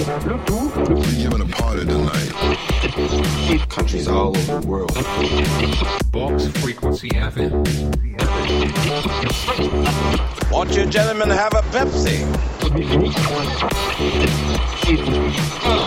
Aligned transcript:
We're 0.00 1.12
giving 1.12 1.42
a 1.42 1.46
party 1.56 1.84
tonight. 1.84 2.32
Countries 3.68 4.08
all 4.08 4.34
over 4.34 4.60
the 4.60 4.66
world. 4.66 4.94
Box 6.10 6.46
Frequency 6.58 7.10
FM. 7.10 7.52
Won't 10.50 10.74
you 10.74 10.86
gentlemen 10.86 11.28
have 11.28 11.52
a 11.52 11.60
Pepsi? 11.68 12.16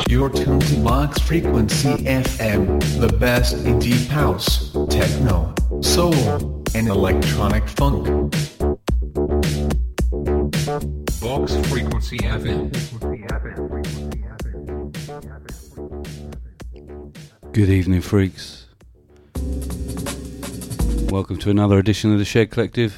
You're 0.08 0.30
tuned 0.30 0.62
to 0.62 0.76
Box 0.84 1.20
Frequency 1.20 1.96
FM, 2.06 3.00
the 3.00 3.18
best 3.18 3.66
in 3.66 3.80
deep 3.80 4.10
house, 4.10 4.72
techno, 4.92 5.56
soul, 5.82 6.14
and 6.76 6.88
electronic 6.88 7.68
funk. 7.68 8.06
Box 11.20 11.56
Frequency 11.68 12.20
FM. 12.20 13.13
Good 17.54 17.70
evening, 17.70 18.02
freaks. 18.02 18.66
Welcome 21.12 21.38
to 21.38 21.52
another 21.52 21.78
edition 21.78 22.12
of 22.12 22.18
the 22.18 22.26
Shed 22.26 22.50
Collective. 22.50 22.98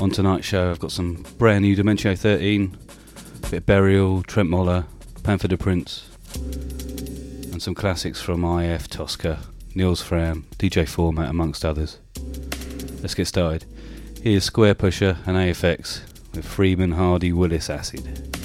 On 0.00 0.10
tonight's 0.10 0.44
show, 0.44 0.72
I've 0.72 0.80
got 0.80 0.90
some 0.90 1.24
brand 1.38 1.62
new 1.62 1.76
Dementio 1.76 2.18
13, 2.18 2.76
a 3.44 3.48
bit 3.48 3.52
of 3.58 3.66
Burial, 3.66 4.24
Trent 4.24 4.50
Moller, 4.50 4.86
Pantha 5.22 5.46
du 5.46 5.56
Prince, 5.56 6.08
and 6.34 7.62
some 7.62 7.76
classics 7.76 8.20
from 8.20 8.44
IF 8.44 8.88
Tosca, 8.88 9.38
Nils 9.76 10.02
Frahm, 10.02 10.42
DJ 10.58 10.88
Format, 10.88 11.30
amongst 11.30 11.64
others. 11.64 11.98
Let's 13.02 13.14
get 13.14 13.28
started. 13.28 13.66
Here's 14.20 14.50
Squarepusher 14.50 15.16
and 15.28 15.36
AFX 15.36 16.00
with 16.34 16.44
Freeman 16.44 16.90
Hardy 16.90 17.32
Willis 17.32 17.70
Acid. 17.70 18.39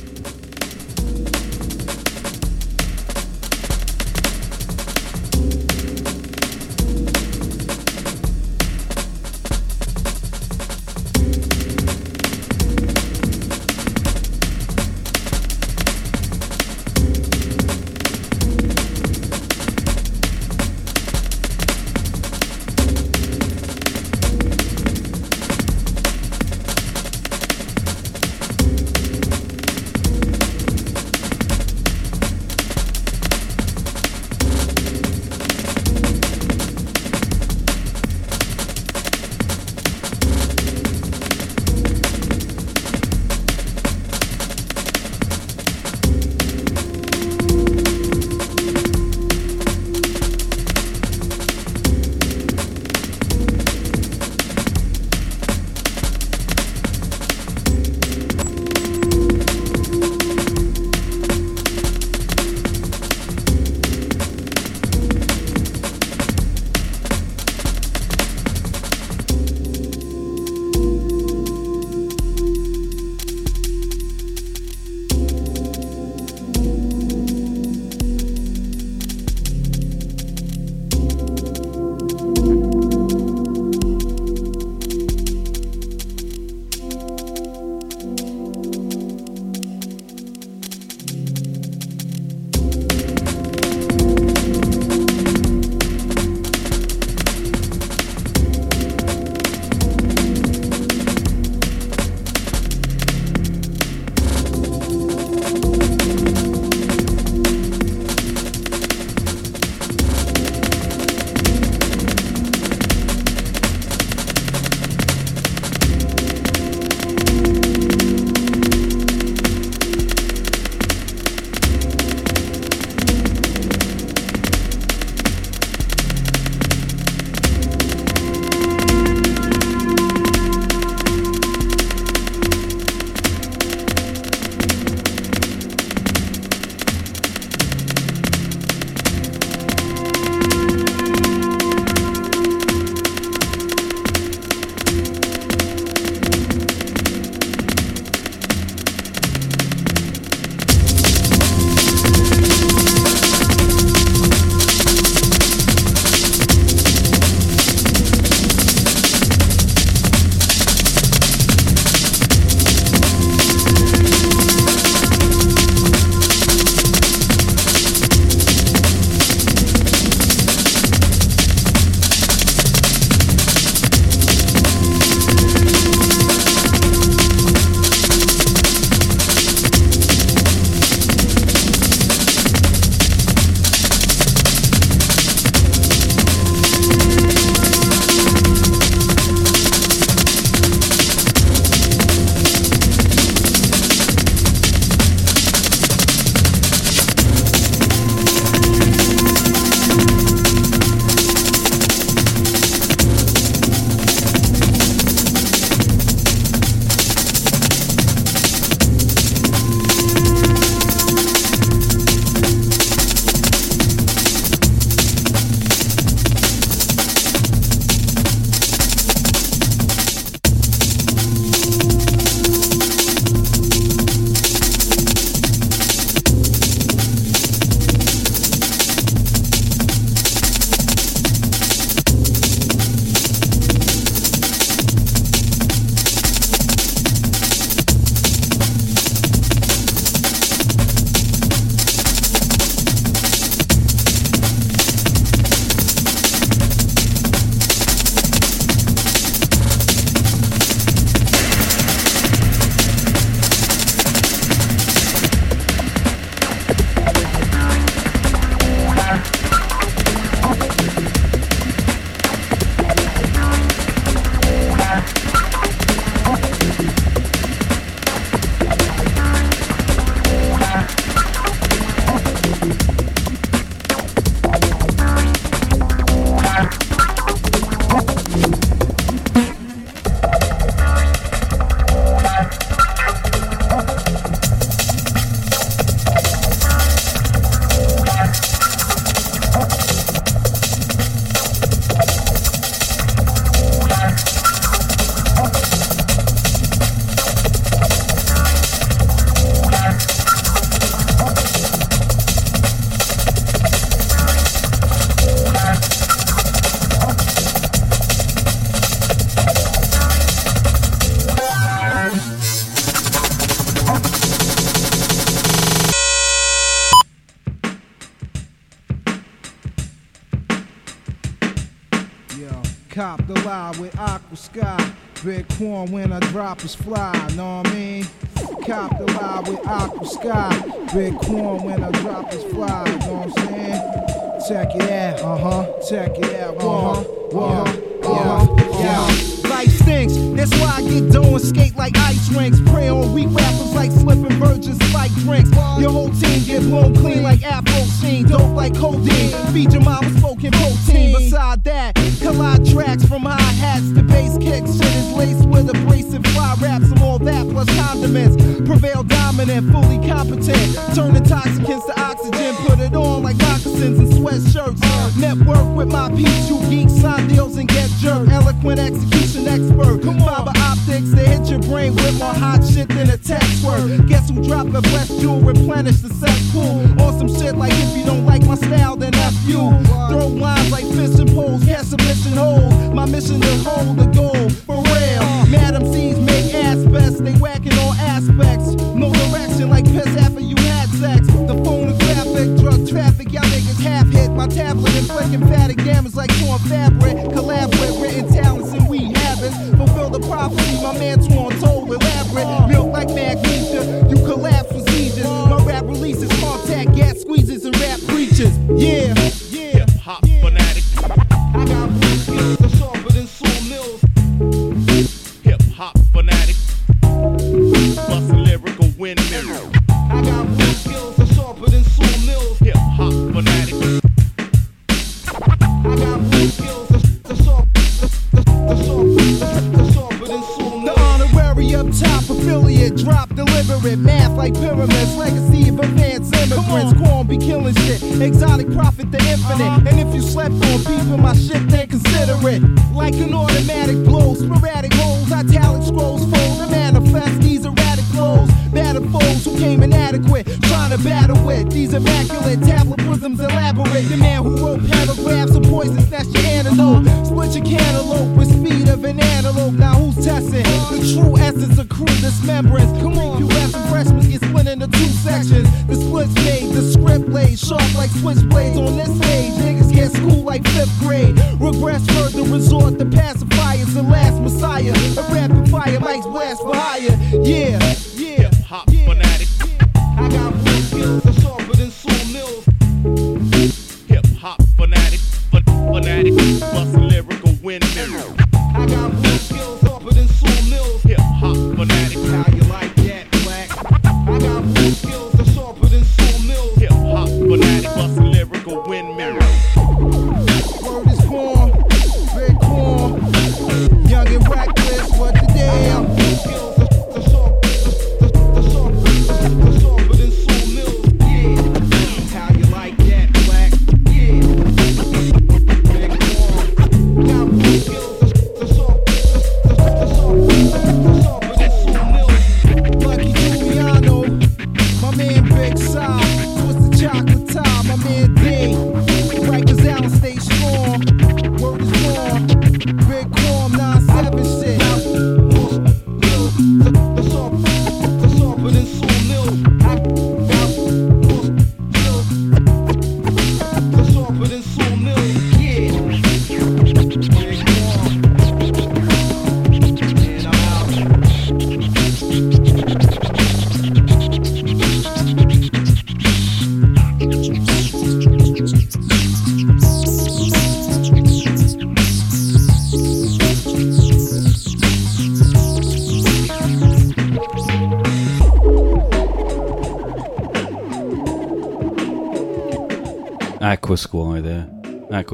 Fly. 326.73 327.14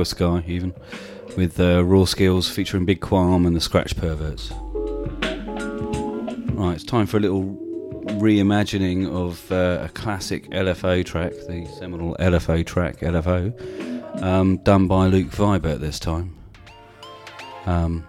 Aquasky, 0.01 0.48
even, 0.48 0.74
with 1.38 1.60
uh, 1.60 1.84
Raw 1.84 2.05
Skills 2.05 2.50
featuring 2.50 2.86
Big 2.86 3.01
Qualm 3.01 3.46
and 3.46 3.55
the 3.55 3.62
Scratch 3.62 3.96
Perverts. 3.96 4.51
Right, 6.53 6.75
it's 6.75 6.84
time 6.84 7.05
for 7.05 7.17
a 7.17 7.20
little 7.20 7.58
reimagining 8.20 9.10
of 9.12 9.51
uh, 9.51 9.86
a 9.86 9.89
classic 9.89 10.50
LFO 10.51 11.05
track, 11.05 11.31
the 11.48 11.67
seminal 11.79 12.15
LFO 12.20 12.65
track, 12.65 13.00
LFO, 13.00 14.22
um, 14.22 14.58
done 14.58 14.88
by 14.88 15.08
Luke 15.08 15.29
Vibert 15.29 15.79
this 15.79 16.00
time. 16.00 16.36
Um, 17.65 18.05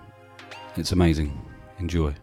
it's 0.76 0.92
amazing. 0.92 1.38
Enjoy. 1.78 2.14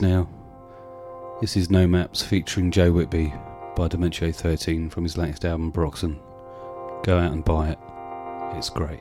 Now. 0.00 0.28
This 1.42 1.56
is 1.56 1.70
No 1.70 1.86
Maps 1.86 2.22
featuring 2.22 2.70
Joe 2.70 2.90
Whitby 2.90 3.34
by 3.76 3.88
Dementio 3.88 4.34
13 4.34 4.88
from 4.88 5.04
his 5.04 5.18
latest 5.18 5.44
album 5.44 5.70
Broxen. 5.72 6.18
Go 7.02 7.18
out 7.18 7.32
and 7.32 7.44
buy 7.44 7.70
it, 7.70 7.78
it's 8.56 8.70
great. 8.70 9.00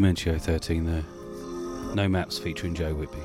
Dementio 0.00 0.40
13 0.40 0.86
there. 0.86 1.04
No 1.94 2.08
Maps 2.08 2.38
featuring 2.38 2.74
Joe 2.74 2.94
Whitby. 2.94 3.20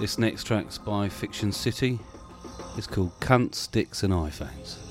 This 0.00 0.18
next 0.18 0.42
track's 0.42 0.78
by 0.78 1.08
Fiction 1.08 1.52
City. 1.52 2.00
It's 2.76 2.88
called 2.88 3.12
Cunts, 3.20 3.70
Dicks 3.70 4.02
and 4.02 4.12
iPhones. 4.12 4.87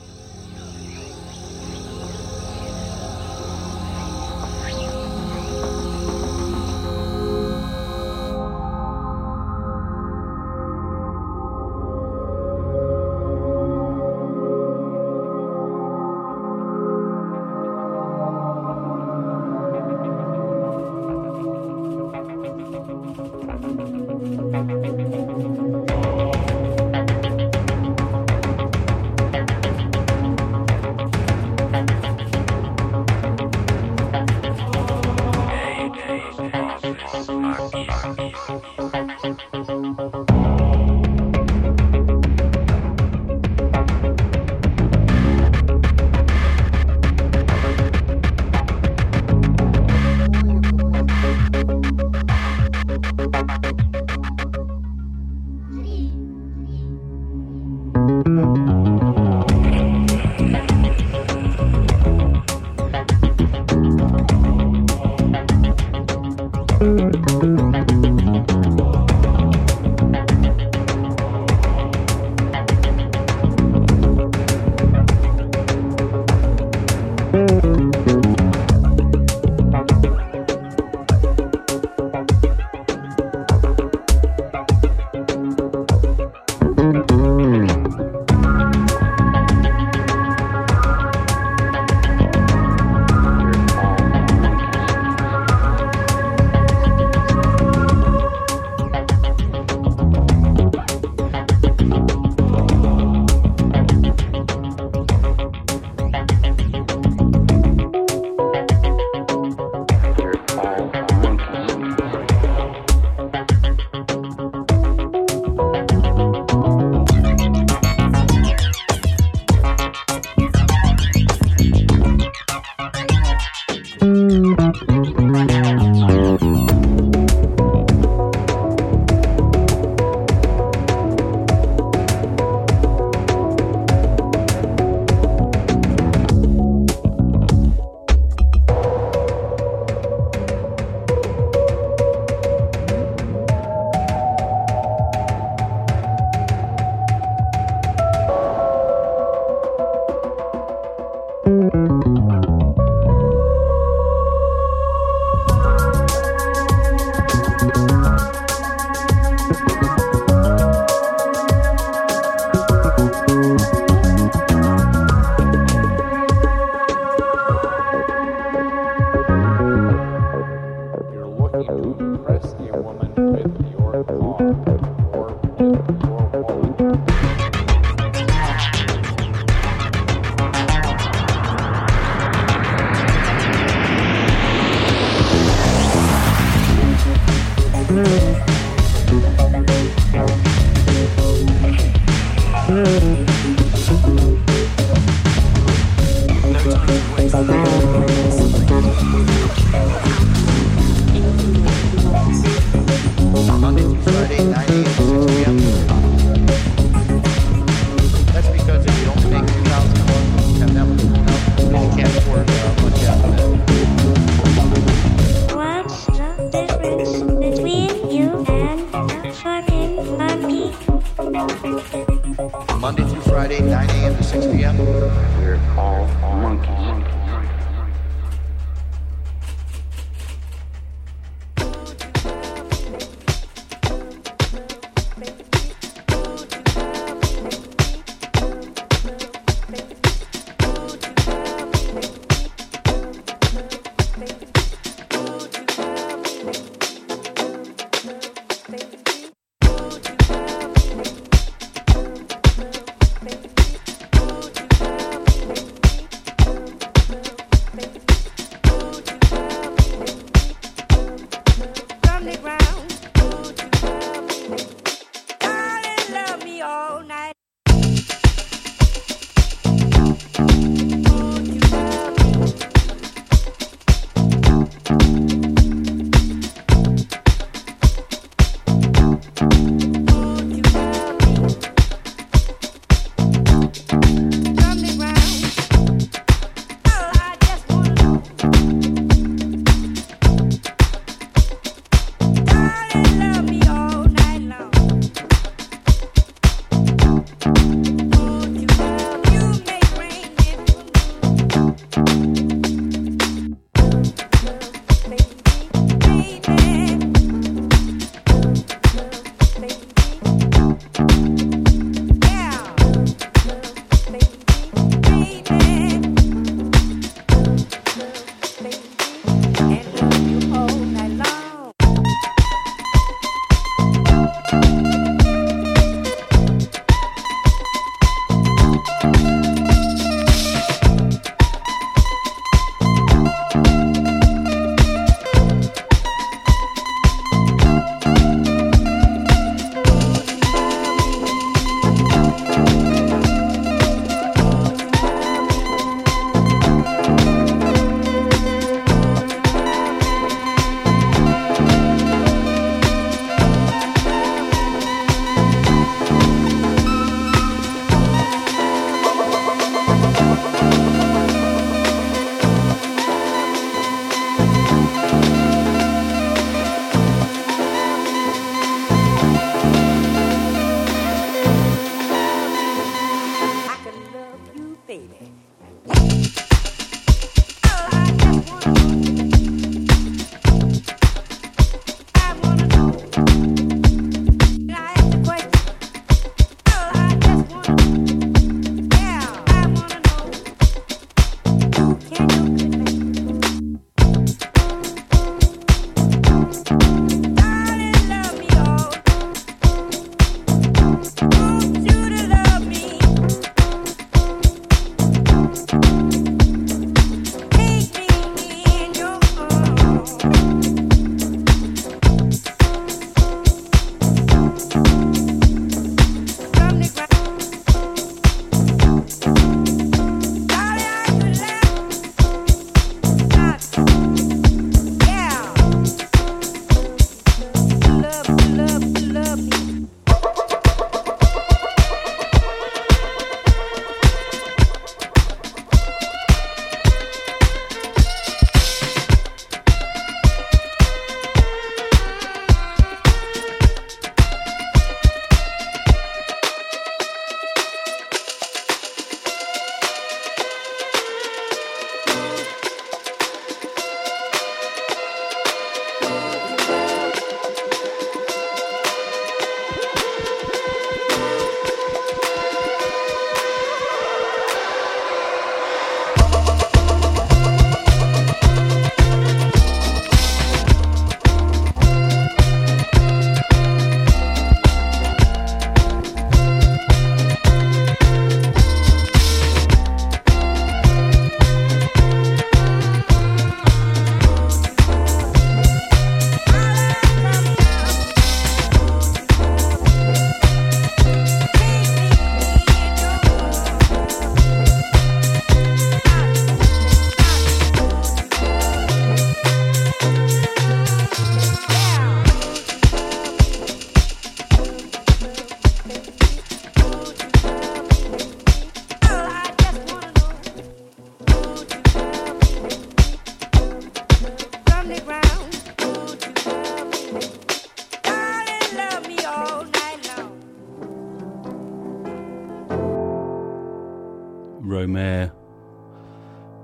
Romare 525.18 525.32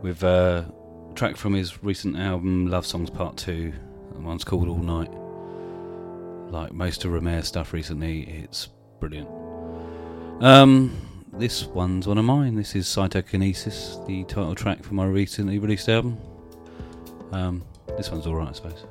with 0.01 0.23
uh, 0.23 0.63
a 1.09 1.13
track 1.15 1.37
from 1.37 1.53
his 1.53 1.83
recent 1.83 2.17
album 2.17 2.67
Love 2.67 2.85
Songs 2.85 3.09
Part 3.09 3.37
2. 3.37 3.73
The 4.13 4.19
one's 4.19 4.43
called 4.43 4.67
All 4.67 4.77
Night. 4.77 5.11
Like 6.51 6.71
most 6.73 7.05
of 7.05 7.11
Romare 7.11 7.43
stuff 7.43 7.73
recently, 7.73 8.23
it's 8.23 8.67
brilliant. 8.99 9.29
Um, 10.41 10.95
this 11.33 11.65
one's 11.65 12.07
one 12.07 12.17
of 12.17 12.25
mine. 12.25 12.55
This 12.55 12.75
is 12.75 12.85
Cytokinesis, 12.85 14.05
the 14.05 14.23
title 14.25 14.55
track 14.55 14.83
for 14.83 14.93
my 14.93 15.05
recently 15.05 15.57
released 15.57 15.89
album. 15.89 16.17
Um, 17.31 17.63
this 17.97 18.11
one's 18.11 18.27
alright, 18.27 18.49
I 18.49 18.53
suppose. 18.53 18.85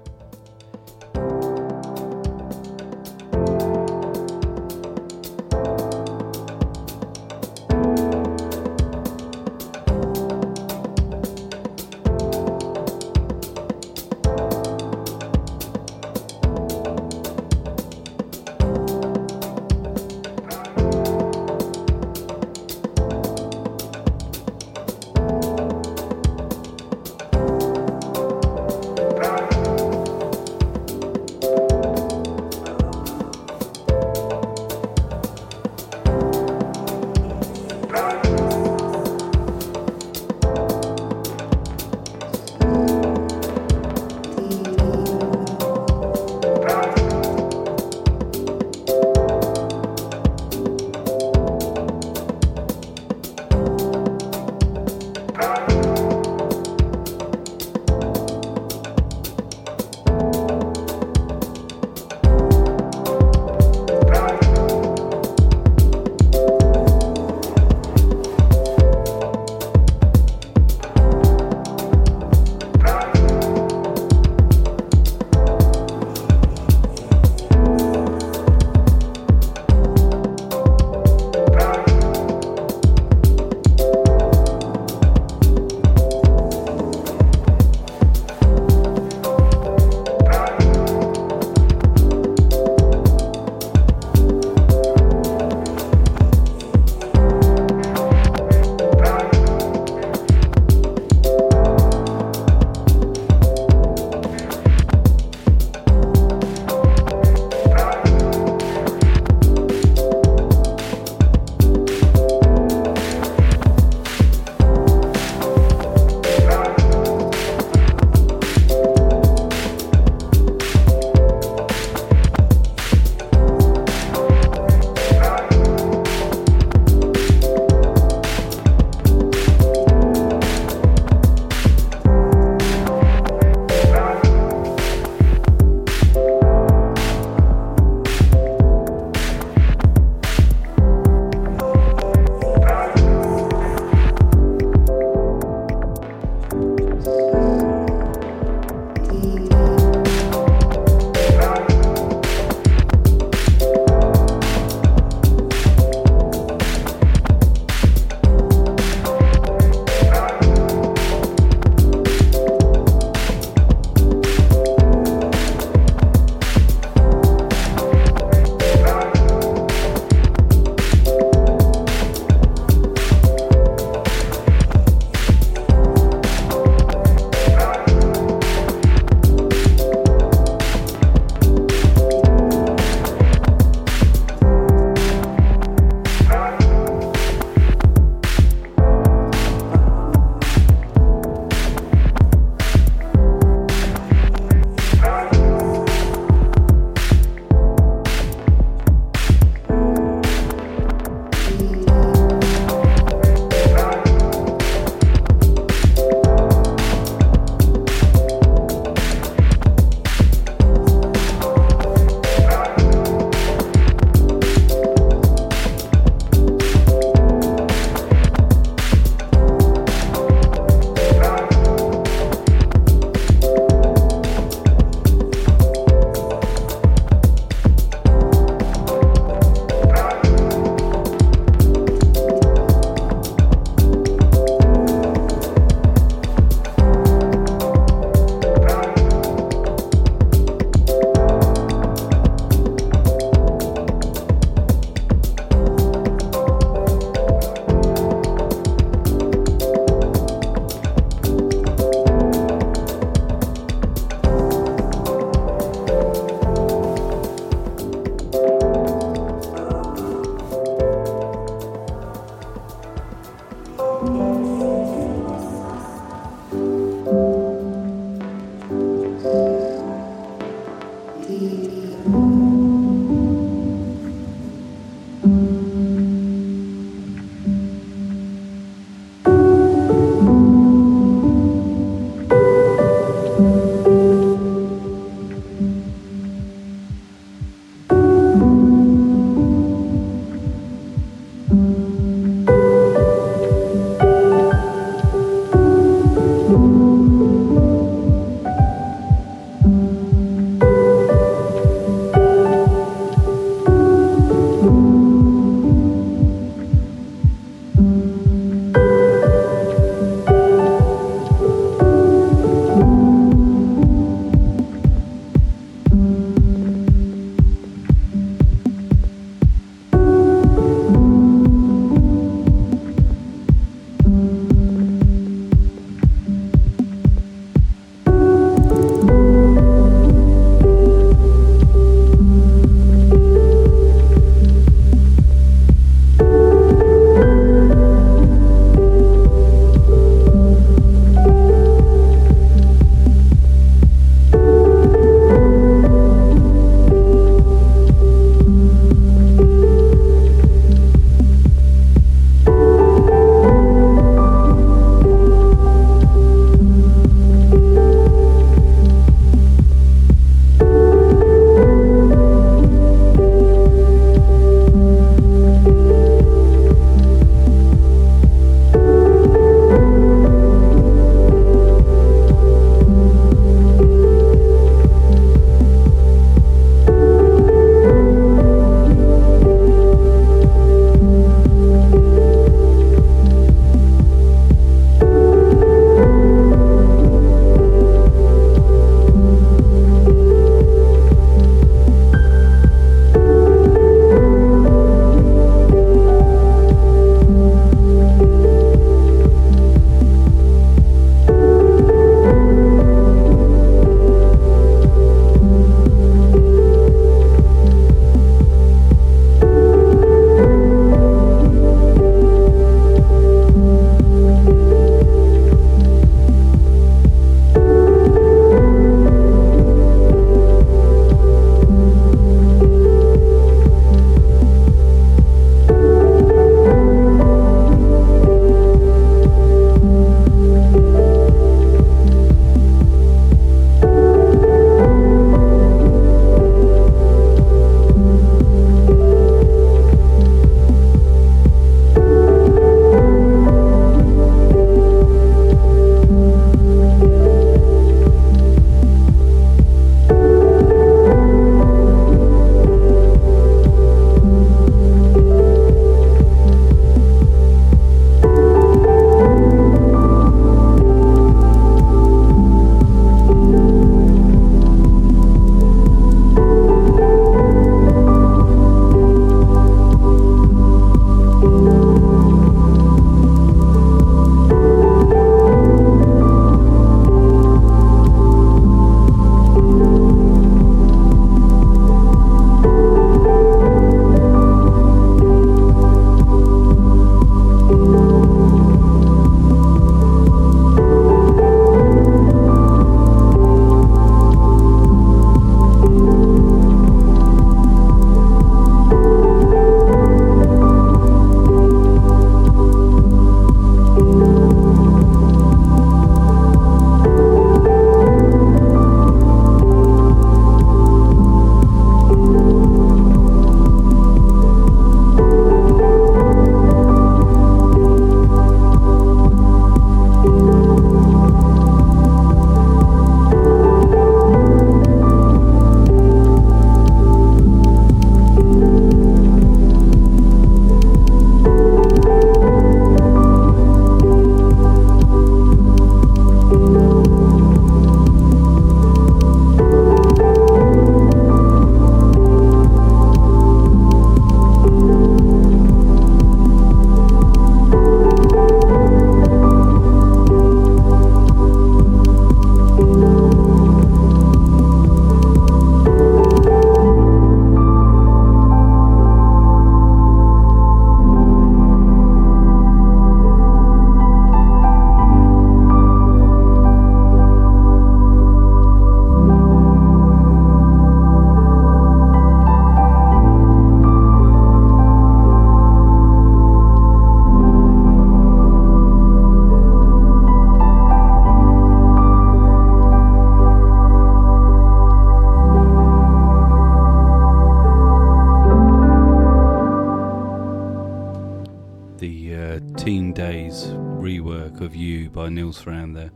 Nils 595.66 595.94
there. 595.94 596.10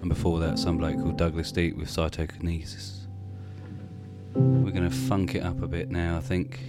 And 0.00 0.08
before 0.08 0.38
that, 0.40 0.58
some 0.58 0.78
bloke 0.78 0.96
called 0.96 1.16
Douglas 1.16 1.52
Deep 1.52 1.76
with 1.76 1.88
Cytokinesis. 1.88 3.06
We're 4.34 4.70
going 4.70 4.88
to 4.88 4.94
funk 4.94 5.34
it 5.34 5.42
up 5.42 5.62
a 5.62 5.66
bit 5.66 5.90
now, 5.90 6.16
I 6.16 6.20
think. 6.20 6.60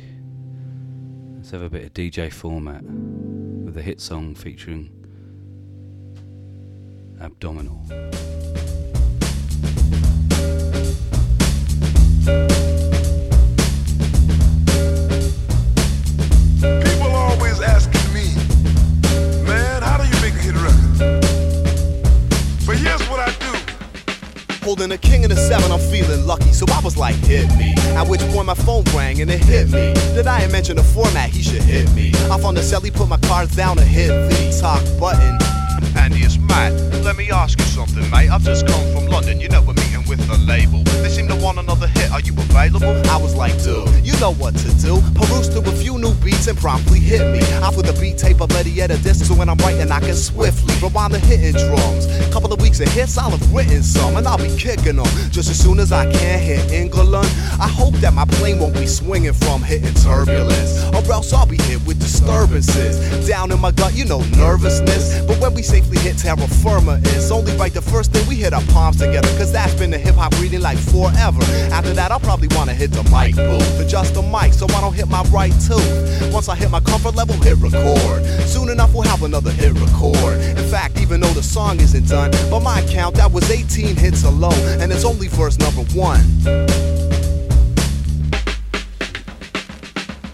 Let's 1.35 1.51
have 1.51 1.61
a 1.61 1.69
bit 1.69 1.83
of 1.83 1.93
DJ 1.93 2.31
format 2.31 2.83
with 2.83 3.77
a 3.77 3.81
hit 3.81 4.01
song 4.01 4.35
featuring 4.35 4.91
Abdominal. 7.19 7.81
Holding 25.32 25.45
a 25.45 25.47
king 25.47 25.61
in 25.61 25.61
a 25.61 25.61
seven, 25.61 25.71
I'm 25.71 25.79
feeling 25.91 26.25
lucky, 26.27 26.51
so 26.51 26.65
I 26.69 26.82
was 26.82 26.97
like, 26.97 27.15
hit 27.15 27.47
me. 27.57 27.73
At 27.95 28.07
which 28.07 28.21
point 28.32 28.47
my 28.47 28.53
phone 28.53 28.84
rang 28.95 29.21
and 29.21 29.32
it 29.32 29.43
hit 29.43 29.69
me. 29.69 29.93
Did 30.13 30.27
I 30.27 30.47
mention 30.47 30.75
the 30.75 30.84
format? 30.84 31.29
He 31.29 31.41
should 31.41 31.63
hit 31.63 31.91
me. 31.93 32.11
I 32.29 32.39
found 32.39 32.57
the 32.57 32.61
celly, 32.61 32.93
put 32.93 33.07
my 33.07 33.17
cards 33.17 33.55
down 33.55 33.79
and 33.79 33.88
hit 33.88 34.09
the 34.09 34.59
talk 34.59 34.84
button. 34.99 35.38
Andy, 35.95 36.19
it's 36.19 36.38
Matt. 36.38 36.73
Let 37.03 37.17
me 37.17 37.32
ask 37.32 37.59
you 37.59 37.65
something, 37.65 38.09
mate. 38.11 38.29
I've 38.29 38.43
just 38.43 38.67
come 38.67 38.84
from 38.93 39.07
London. 39.07 39.39
You 39.39 39.49
know 39.49 39.61
we're 39.61 39.73
meeting 39.73 40.03
with 40.07 40.19
the 40.27 40.38
label. 40.38 40.84
They 41.01 41.09
seem 41.09 41.27
to 41.27 41.36
want 41.36 41.57
another 41.59 41.88
hit. 41.88 42.11
Are 42.11 42.21
you 42.21 42.34
available? 42.34 42.95
I 43.09 43.17
was 43.17 43.36
like, 43.36 43.55
dude, 43.63 43.89
you 44.05 44.17
know 44.19 44.34
what 44.34 44.55
to 44.55 44.69
do. 44.79 45.01
Peruse 45.15 45.47
through 45.47 45.67
a 45.67 45.75
few 45.75 45.97
new 45.97 46.13
beats 46.15 46.47
and 46.47 46.57
promptly 46.57 46.99
hit 46.99 47.21
me. 47.32 47.41
Off 47.63 47.77
with 47.77 47.89
a 47.89 47.99
beat 47.99 48.17
tape 48.17 48.41
of 48.41 48.51
Eddie 48.51 48.82
at 48.82 48.91
a 48.91 48.97
disc, 49.01 49.25
so 49.25 49.34
when 49.34 49.49
I'm 49.49 49.57
writing, 49.57 49.91
I 49.91 49.99
can 49.99 50.15
swiftly 50.15 50.70
rewind 50.82 51.13
the 51.13 51.19
hitting 51.19 51.53
drums. 51.53 52.07
Couple 52.34 52.51
of 52.51 52.61
weeks 52.61 52.79
of 52.79 52.88
hits, 52.89 53.17
I'll 53.17 53.29
have 53.32 53.53
written 53.53 53.84
some, 53.84 54.17
and 54.17 54.27
I'll 54.27 54.38
be 54.38 54.53
kicking 54.57 54.97
them 54.97 55.05
just 55.29 55.49
as 55.49 55.59
soon 55.59 55.79
as 55.79 55.91
I 55.91 56.11
can 56.11 56.39
hit 56.39 56.71
England. 56.71 57.27
I 57.59 57.67
hope 57.67 57.93
that 57.95 58.13
my 58.13 58.25
plane 58.25 58.59
won't 58.59 58.73
be 58.73 58.88
swinging 58.88 59.34
from 59.34 59.61
hitting 59.61 59.93
turbulence, 59.93 60.84
or 60.93 61.11
else 61.11 61.34
I'll 61.34 61.45
be 61.45 61.57
hit 61.57 61.86
with 61.86 62.00
disturbances. 62.12 63.28
Down 63.28 63.51
in 63.51 63.59
my 63.59 63.72
gut, 63.72 63.95
you 63.95 64.05
know, 64.05 64.22
nervousness. 64.36 65.22
But 65.22 65.39
when 65.39 65.53
we 65.53 65.62
safely 65.62 65.97
hit 65.99 66.18
terra 66.18 66.47
firma, 66.62 66.99
it's 67.03 67.32
only 67.32 67.55
right 67.55 67.74
the 67.74 67.82
first 67.82 68.12
thing 68.12 68.28
we 68.28 68.36
hit 68.36 68.53
our 68.53 68.64
palms 68.74 68.97
together, 68.97 69.28
cause 69.38 69.51
that's 69.51 69.74
been 69.76 69.91
the 69.91 69.97
hip 69.97 70.16
hop 70.16 70.34
reading 70.39 70.62
like 70.62 70.78
forever. 70.78 71.41
After 71.72 71.93
that, 71.93 72.12
I'll 72.12 72.20
probably 72.20 72.49
wanna 72.51 72.74
hit 72.74 72.91
the 72.91 73.03
mic 73.03 73.36
booth, 73.36 73.80
adjust 73.80 74.14
the 74.14 74.22
mic 74.22 74.53
so 74.53 74.66
I 74.66 74.82
don't 74.82 74.93
hit 74.93 75.07
my 75.07 75.24
right 75.32 75.53
tooth. 75.68 76.34
Once 76.34 76.49
I 76.49 76.55
hit 76.55 76.70
my 76.70 76.82
comfort 76.82 77.16
level, 77.16 77.36
hit 77.36 77.57
record. 77.57 78.26
Soon 78.45 78.70
enough, 78.70 78.93
we'll 78.93 79.03
have 79.03 79.24
another 79.24 79.51
hit 79.51 79.74
record. 79.74 80.39
In 80.57 80.68
fact, 80.70 80.99
even 80.99 81.22
though 81.22 81.34
the 81.34 81.43
song 81.43 81.80
isn't 81.80 82.07
done, 82.07 82.32
by 82.49 82.59
my 82.59 82.82
count, 82.88 83.16
that 83.16 83.32
was 83.32 83.49
18 83.49 83.95
hits 83.95 84.24
alone, 84.24 84.62
and 84.82 84.91
it's 84.91 85.05
only 85.05 85.28
verse 85.28 85.57
number 85.57 85.84
one. 85.93 87.00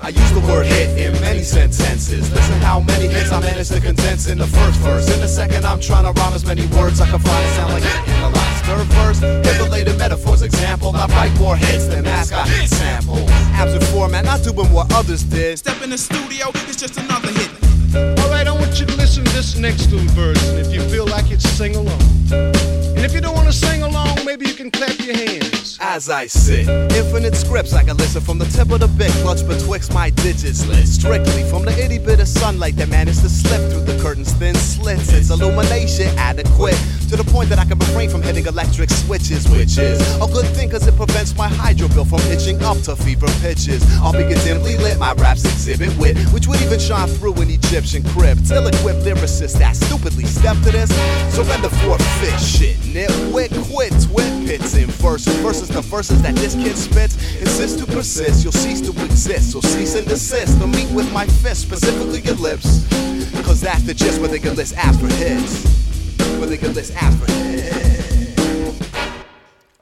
I 0.08 0.12
use 0.12 0.32
the 0.32 0.40
word 0.40 0.66
hit 0.66 0.98
in 0.98 1.12
many 1.20 1.44
sentences. 1.44 2.32
Listen 2.32 2.62
how 2.62 2.80
many 2.80 3.10
hits 3.10 3.30
I 3.30 3.42
managed 3.42 3.74
to 3.74 3.82
condense 3.82 4.30
in 4.30 4.38
the 4.38 4.48
first 4.48 4.80
verse. 4.80 5.14
In 5.14 5.20
the 5.20 5.28
second, 5.28 5.66
I'm 5.66 5.82
trying 5.82 6.06
to 6.06 6.18
rhyme 6.18 6.32
as 6.32 6.46
many 6.46 6.66
words 6.68 7.02
I 7.02 7.10
can 7.10 7.20
find 7.20 7.46
to 7.46 7.54
sound 7.56 7.74
like 7.74 7.84
in 7.84 8.22
the 8.22 8.30
last 8.30 8.64
third 8.64 8.88
verse. 8.96 9.20
Hit 9.20 9.62
related 9.62 9.98
metaphors, 9.98 10.44
example. 10.44 10.96
I 10.96 11.08
write 11.08 11.38
more 11.38 11.58
hits 11.58 11.88
than 11.88 12.06
ask 12.08 12.32
I 12.32 12.48
hit 12.48 12.70
samples. 12.70 13.30
Absent 13.60 13.84
format, 13.92 14.24
not 14.24 14.42
doing 14.44 14.72
what 14.72 14.94
others 14.94 15.24
did. 15.24 15.60
Step 15.60 15.82
in 15.82 15.90
the 15.90 15.98
studio, 15.98 16.52
it's 16.54 16.78
just 16.78 16.98
another 16.98 17.28
hit. 17.28 18.27
You 18.78 18.86
to 18.86 18.96
listen 18.96 19.26
to 19.26 19.32
this 19.34 19.58
next 19.58 19.92
little 19.92 20.08
verse, 20.10 20.50
if 20.50 20.72
you 20.72 20.82
feel 20.82 21.08
like 21.08 21.32
it, 21.32 21.42
sing 21.42 21.76
along. 21.76 22.00
And 22.32 23.00
if 23.00 23.12
you 23.12 23.22
don't 23.22 23.34
want 23.34 23.48
to 23.48 23.54
sing 23.54 23.82
along, 23.82 24.24
maybe 24.24 24.46
you 24.46 24.54
can 24.54 24.70
clap 24.70 25.00
your 25.00 25.16
hands. 25.16 25.80
As 25.82 26.10
I 26.10 26.28
sit, 26.28 26.68
infinite 26.96 27.36
scripts 27.36 27.74
I 27.74 27.84
can 27.84 27.98
listen 27.98 28.22
from 28.22 28.38
the 28.38 28.46
tip 28.46 28.70
of 28.72 28.82
the 28.82 28.88
bit, 28.88 29.12
clutch 29.24 29.48
betwixt 29.48 29.94
my 29.94 30.12
digits 30.12 30.68
lit. 30.68 30.88
Strictly 30.88 31.44
from 31.50 31.66
the 31.66 31.72
itty 31.84 31.98
bit 31.98 32.20
of 32.20 32.28
sunlight 32.28 32.76
that 32.76 32.90
managed 32.90 33.22
to 33.22 33.30
slip 33.30 33.62
through 33.72 33.86
the 33.86 34.00
curtain's 34.02 34.32
thin 34.34 34.54
slits. 34.54 35.12
Its 35.12 35.32
illumination 35.32 36.08
adequate 36.18 36.78
to 37.10 37.16
the 37.16 37.24
point 37.24 37.50
that 37.50 37.58
I 37.58 37.66
can 37.66 37.80
refrain 37.80 38.10
from 38.10 38.22
hitting 38.22 38.46
electric 38.46 38.90
switches, 38.90 39.48
which 39.50 39.78
is 39.78 40.00
a 40.18 40.28
good 40.28 40.46
thing 40.56 40.70
cause 40.70 40.86
it 40.86 40.96
prevents 40.96 41.36
my 41.36 41.48
hydro 41.48 41.88
bill 41.90 42.06
from 42.06 42.20
itching 42.32 42.62
up 42.64 42.78
to 42.82 42.96
fever 42.96 43.28
pitches. 43.42 43.82
I'll 44.02 44.12
be 44.12 44.28
dimly 44.44 44.78
lit, 44.78 45.00
my 45.00 45.14
raps 45.14 45.46
exhibit 45.46 45.98
wit, 45.98 46.18
which 46.34 46.48
would 46.48 46.62
even 46.62 46.80
shine 46.80 47.08
through 47.08 47.36
an 47.36 47.50
Egyptian 47.50 48.04
crib. 48.04 48.46
Till 48.46 48.67
equipped 48.68 49.02
lyricists 49.02 49.58
that 49.60 49.76
stupidly 49.76 50.26
step 50.26 50.56
to 50.64 50.72
this. 50.72 50.90
So 51.36 51.44
Surrender 51.44 51.70
for 51.70 51.98
fish 52.20 52.44
shit, 52.44 52.78
nitwit, 52.78 53.50
quit, 53.72 53.92
twit, 54.04 54.48
pits 54.48 54.76
in 54.76 54.88
verses. 54.88 55.36
Versus 55.38 55.70
the 55.70 55.82
verses 55.82 56.22
that 56.22 56.36
this 56.36 56.56
kid 56.56 56.76
spits. 56.76 57.16
Insist 57.40 57.80
to 57.80 57.86
persist, 57.86 58.44
you'll 58.44 58.52
cease 58.52 58.82
to 58.82 58.92
exist. 59.06 59.52
So 59.52 59.62
cease 59.62 59.96
and 59.96 60.08
desist 60.08 60.60
to 60.60 60.68
meet 60.68 60.90
with 60.92 61.12
my 61.14 61.26
fist, 61.26 61.62
specifically 61.62 62.22
your 62.22 62.36
lips. 62.36 62.88
Cause 63.46 63.62
that's 63.62 63.84
the 63.84 63.94
gist 63.94 64.20
where 64.20 64.30
they 64.30 64.40
can 64.40 64.56
list 64.56 64.76
for 64.76 65.08
hits. 65.08 65.66
Where 66.38 66.48
they 66.48 66.58
can 66.58 66.74
list 66.74 66.94
for 66.94 67.32
hits. 67.32 68.17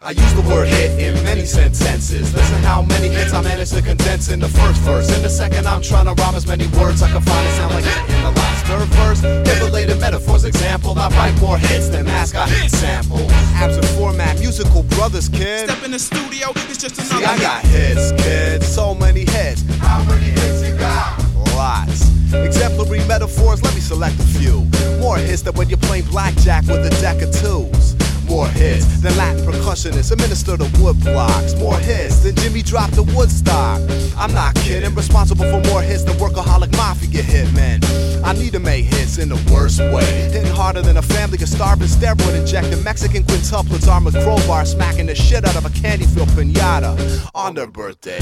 I 0.05 0.11
use 0.11 0.35
the 0.35 0.41
word 0.41 0.67
hit 0.67 0.99
in 1.01 1.15
many 1.23 1.45
sentences. 1.45 2.31
Listen 2.31 2.61
how 2.61 2.83
many 2.83 3.09
hits 3.09 3.33
I 3.33 3.41
managed 3.41 3.73
to 3.73 3.81
condense 3.81 4.29
in 4.29 4.39
the 4.39 4.47
first 4.47 4.79
verse. 4.81 5.09
In 5.09 5.23
the 5.23 5.29
second, 5.29 5.65
I'm 5.65 5.81
trying 5.81 6.05
to 6.05 6.13
rhyme 6.21 6.35
as 6.35 6.45
many 6.45 6.67
words 6.77 7.01
I 7.01 7.09
can 7.09 7.21
find 7.21 7.47
It 7.47 7.51
sound 7.53 7.73
like 7.73 7.83
hit 7.83 8.15
in 8.15 8.21
the 8.21 8.29
last 8.29 8.65
third 8.67 8.87
verse. 9.01 9.21
Hit 9.21 9.63
related 9.63 9.99
metaphors, 9.99 10.45
example. 10.45 10.93
I 10.95 11.09
write 11.09 11.41
more 11.41 11.57
hits 11.57 11.89
than 11.89 12.05
ask 12.05 12.35
I 12.35 12.47
hit 12.47 12.69
sample. 12.69 13.25
Absent 13.57 13.87
format, 13.97 14.37
musical 14.37 14.83
brothers, 14.83 15.27
kid. 15.27 15.67
Step 15.67 15.83
in 15.83 15.89
the 15.89 15.97
studio, 15.97 16.51
it's 16.69 16.77
just 16.77 16.97
See, 16.97 17.17
another 17.17 17.25
I 17.25 17.39
got 17.39 17.65
hits, 17.65 18.11
kid. 18.21 18.61
So 18.61 18.93
many 18.93 19.21
hits. 19.21 19.63
How 19.79 20.03
many 20.03 20.29
hits 20.37 20.69
you 20.69 20.77
got? 20.77 21.17
Lots. 21.57 22.13
Exemplary 22.31 23.03
metaphors, 23.07 23.63
let 23.63 23.73
me 23.73 23.81
select 23.81 24.19
a 24.19 24.27
few. 24.37 24.67
More 25.01 25.17
hits 25.17 25.41
than 25.41 25.55
when 25.55 25.67
you're 25.67 25.79
playing 25.79 26.05
blackjack 26.05 26.67
with 26.67 26.85
a 26.85 26.91
deck 27.01 27.23
of 27.23 27.33
twos. 27.33 27.95
More 28.27 28.47
hits 28.47 28.85
than 29.01 29.15
Latin 29.17 29.45
percussionists 29.45 30.11
administer 30.11 30.57
the 30.57 30.65
wood 30.81 30.99
blocks. 31.01 31.53
More 31.55 31.77
hits 31.77 32.19
than 32.19 32.35
Jimi 32.35 32.65
dropped 32.65 32.93
the 32.93 33.03
Woodstock. 33.03 33.81
I'm 34.17 34.33
not 34.33 34.55
kidding, 34.55 34.93
responsible 34.95 35.45
for 35.45 35.61
more 35.69 35.81
hits 35.81 36.03
than 36.03 36.15
workaholic 36.17 36.71
mafia 36.75 37.21
hitmen. 37.21 37.83
I 38.23 38.33
need 38.33 38.53
to 38.53 38.59
make 38.59 38.85
hits 38.85 39.19
in 39.19 39.29
the 39.29 39.51
worst 39.53 39.79
way. 39.79 40.05
Hitting 40.31 40.51
harder 40.51 40.81
than 40.81 40.97
a 40.97 41.01
family 41.01 41.37
can 41.37 41.47
starving 41.47 41.87
steroid 41.87 42.35
injecting 42.35 42.83
Mexican 42.83 43.23
quintuplets 43.23 43.87
armored 43.87 44.13
crowbar 44.13 44.65
smacking 44.65 45.05
the 45.05 45.15
shit 45.15 45.45
out 45.45 45.55
of 45.55 45.65
a 45.65 45.69
candy 45.69 46.05
filled 46.05 46.29
pinata 46.29 47.29
on 47.35 47.53
their 47.53 47.67
birthday. 47.67 48.19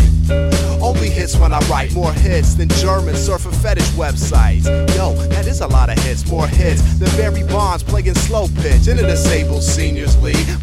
Only 0.81 1.09
hits 1.09 1.37
when 1.37 1.53
I 1.53 1.59
write 1.69 1.93
more 1.93 2.11
hits 2.11 2.55
than 2.55 2.67
German 2.69 3.15
surf 3.15 3.45
and 3.45 3.55
fetish 3.55 3.89
websites. 3.91 4.65
Yo, 4.95 5.13
that 5.29 5.47
is 5.47 5.61
a 5.61 5.67
lot 5.67 5.89
of 5.89 5.97
hits, 5.99 6.29
more 6.29 6.47
hits 6.47 6.81
than 6.99 7.09
Barry 7.15 7.43
Bonds 7.47 7.83
playing 7.83 8.13
slow 8.15 8.47
pitch 8.61 8.87
in 8.87 8.99
a 8.99 9.03
disabled 9.03 9.63
seniors 9.63 9.92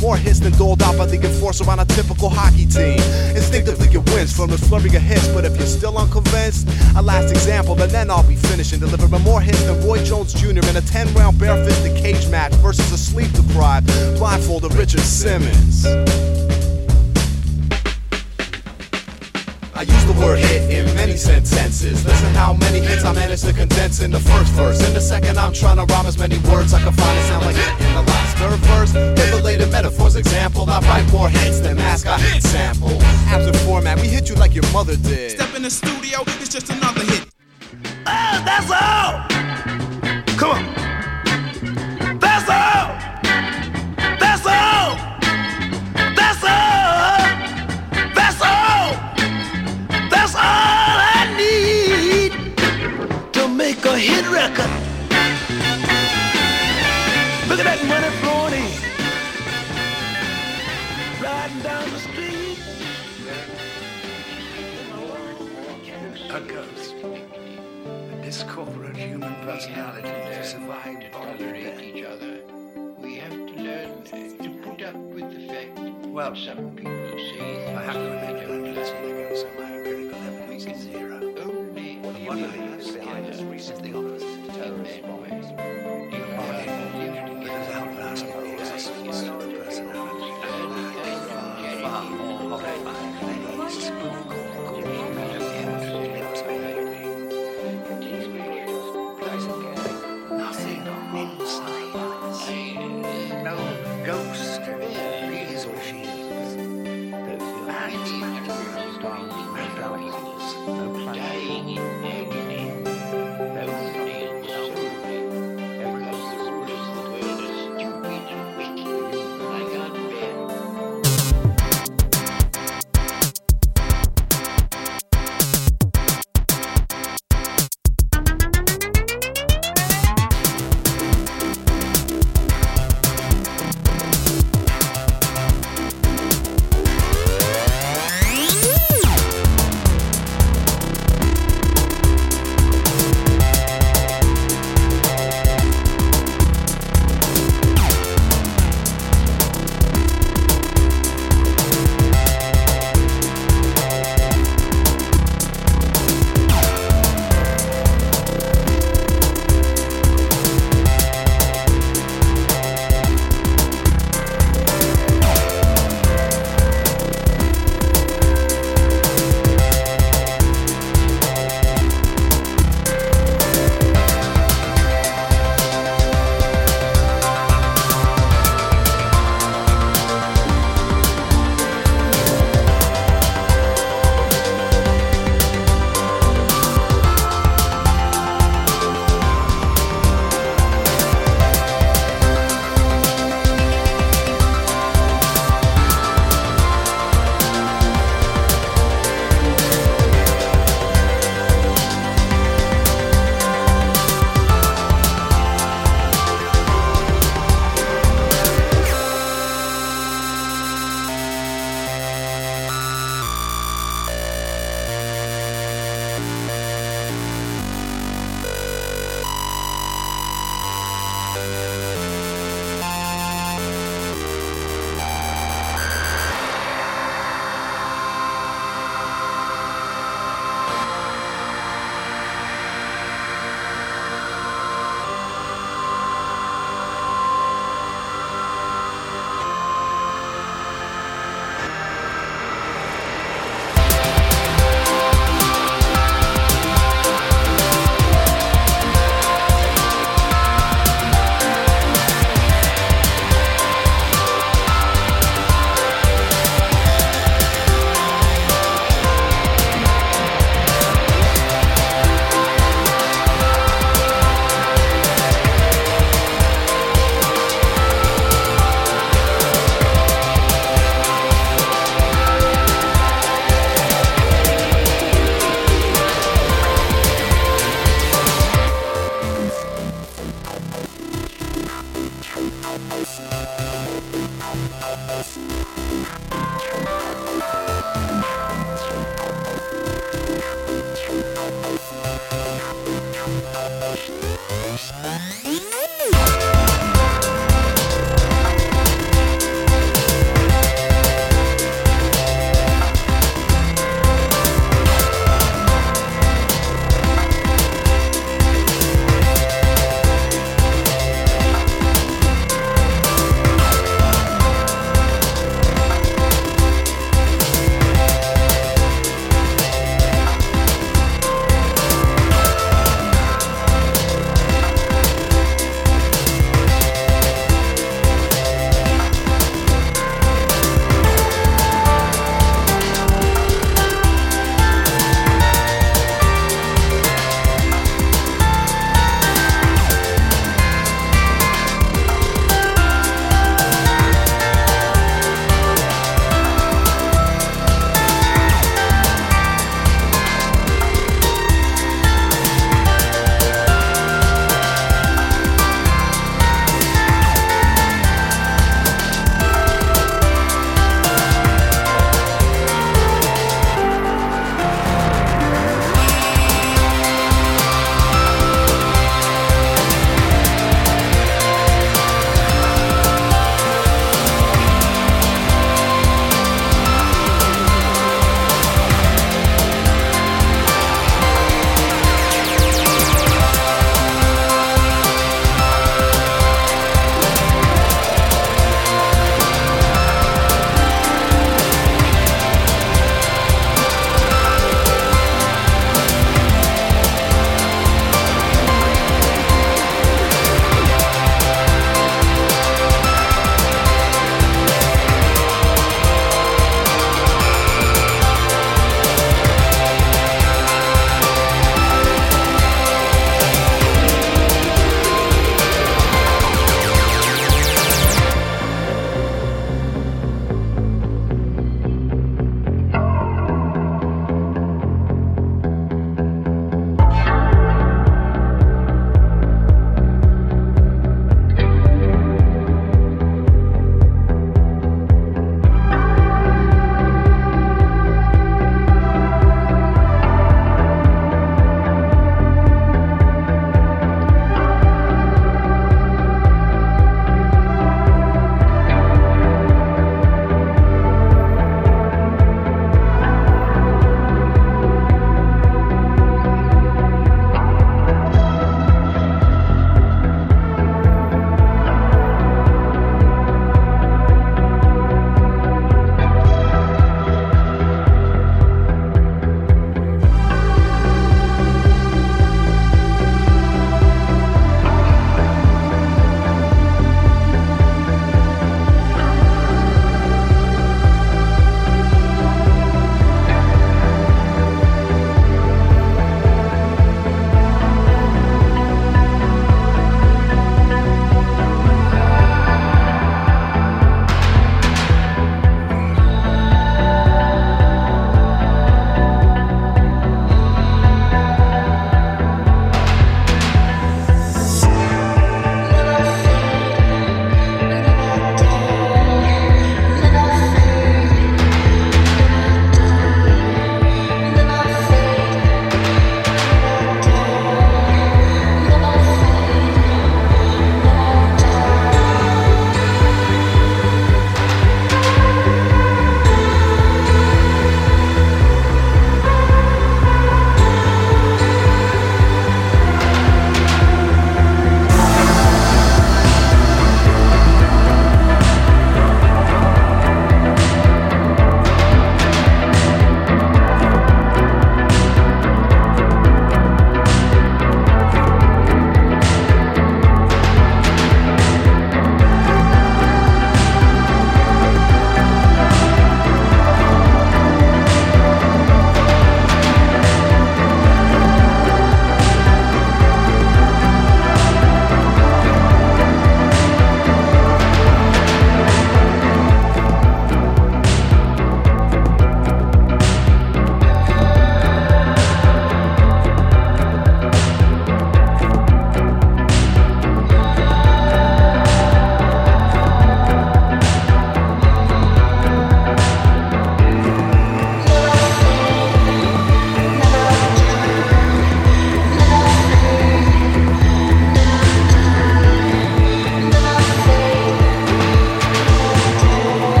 More 0.00 0.16
hits 0.16 0.40
than 0.40 0.52
doled 0.52 0.82
out 0.82 0.96
by 0.96 1.06
the 1.06 1.16
enforcer 1.16 1.68
on 1.70 1.78
a 1.78 1.84
typical 1.84 2.30
hockey 2.30 2.66
team. 2.66 2.98
Instinctively 3.36 3.86
it 3.88 4.10
wins 4.14 4.34
from 4.34 4.50
the 4.50 4.56
flurry 4.56 4.86
of 4.96 5.02
hits, 5.02 5.28
but 5.28 5.44
if 5.44 5.56
you're 5.56 5.66
still 5.66 5.96
unconvinced, 5.98 6.68
a 6.96 7.02
last 7.02 7.30
example, 7.30 7.80
and 7.80 7.90
then 7.90 8.10
I'll 8.10 8.26
be 8.26 8.36
finished 8.36 8.72
and 8.72 8.80
delivering 8.80 9.22
more 9.22 9.40
hits 9.40 9.62
than 9.64 9.86
Roy 9.86 10.02
Jones 10.02 10.32
Jr. 10.32 10.66
in 10.68 10.76
a 10.76 10.80
10 10.80 11.12
round 11.14 11.38
barefisted 11.38 11.96
cage 11.96 12.28
match 12.28 12.54
versus 12.54 12.90
a 12.92 12.98
sleep 12.98 13.30
deprived, 13.32 13.86
blindfolded 14.16 14.74
Richard 14.74 15.00
Simmons. 15.00 15.84
I 19.80 19.84
use 19.84 20.04
the 20.04 20.12
word 20.12 20.38
hit 20.38 20.70
in 20.70 20.94
many 20.94 21.16
sentences. 21.16 22.04
Listen 22.04 22.34
how 22.34 22.52
many 22.52 22.80
hits 22.80 23.02
I 23.02 23.14
managed 23.14 23.46
to 23.46 23.54
condense 23.54 24.02
in 24.02 24.10
the 24.10 24.20
first 24.20 24.52
verse. 24.52 24.86
In 24.86 24.92
the 24.92 25.00
second, 25.00 25.38
I'm 25.38 25.54
trying 25.54 25.78
to 25.78 25.86
rhyme 25.86 26.04
as 26.04 26.18
many 26.18 26.36
words 26.52 26.74
I 26.74 26.82
can 26.82 26.92
find 26.92 27.18
to 27.18 27.24
sound 27.24 27.46
like 27.46 27.56
hit 27.56 27.86
in 27.88 27.94
the 27.94 28.02
last 28.02 28.36
third 28.36 28.58
verse. 28.68 28.92
Hit 28.92 29.32
related 29.32 29.72
metaphors, 29.72 30.16
example. 30.16 30.68
I 30.68 30.80
write 30.80 31.10
more 31.10 31.30
hits 31.30 31.60
than 31.60 31.78
ask 31.78 32.06
I 32.06 32.18
hit 32.18 32.42
sample. 32.42 32.92
Absent 33.32 33.56
format, 33.64 33.98
we 33.98 34.08
hit 34.08 34.28
you 34.28 34.34
like 34.34 34.54
your 34.54 34.70
mother 34.70 34.96
did. 34.96 35.30
Step 35.30 35.54
in 35.56 35.62
the 35.62 35.70
studio, 35.70 36.24
it's 36.26 36.50
just 36.50 36.68
another 36.68 37.00
hit. 37.00 37.26
Oh, 38.06 38.42
that's 38.44 38.70
all. 38.70 39.19
hit 54.00 54.26
record. 54.30 54.70
Look 57.48 57.58
at 57.60 57.66
that 57.66 57.80
money 57.86 58.10
flowing 58.20 58.54
in. 58.54 58.70
Riding 61.22 61.60
down 61.62 61.90
the 61.90 61.98
street. 61.98 62.40
Human 68.94 69.34
personality 69.42 70.08
to 70.08 70.44
survive 70.44 71.10
tolerate 71.10 71.80
each 71.80 72.04
other. 72.04 72.40
We 72.98 73.16
have 73.16 73.32
to 73.32 73.54
learn 73.56 74.04
to 74.04 74.50
put 74.62 74.82
up 74.82 74.94
with 74.94 75.30
the 75.32 75.48
fact 75.48 75.78
well, 76.10 76.34
some 76.34 76.76
people 76.76 77.18
say 77.18 77.74
I 77.74 77.82
have 77.84 77.94
to 77.94 78.00
admit, 78.00 78.50
I'm 78.50 78.64
not 78.64 78.74
to 78.74 79.36
so 79.36 79.48
my 79.56 79.68
critical 79.68 80.18
evidence 80.22 80.66
is 80.66 80.78
zero 80.82 81.29
communities 82.30 82.92
behind 82.92 83.26
us 83.26 83.42
recently 83.42 83.92
offers 83.92 84.22
terrorist 84.54 85.02
bombings. 85.02 85.50
Equality 86.12 87.44
gives 87.44 87.68
out 87.74 87.88
vast 87.94 88.24
progress 88.30 88.86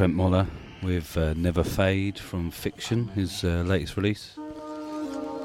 Trentemøller 0.00 0.46
with 0.82 1.18
uh, 1.18 1.34
Never 1.34 1.62
Fade 1.62 2.18
from 2.18 2.50
Fixion, 2.50 3.10
his 3.10 3.44
uh, 3.44 3.62
latest 3.66 3.98
release. 3.98 4.38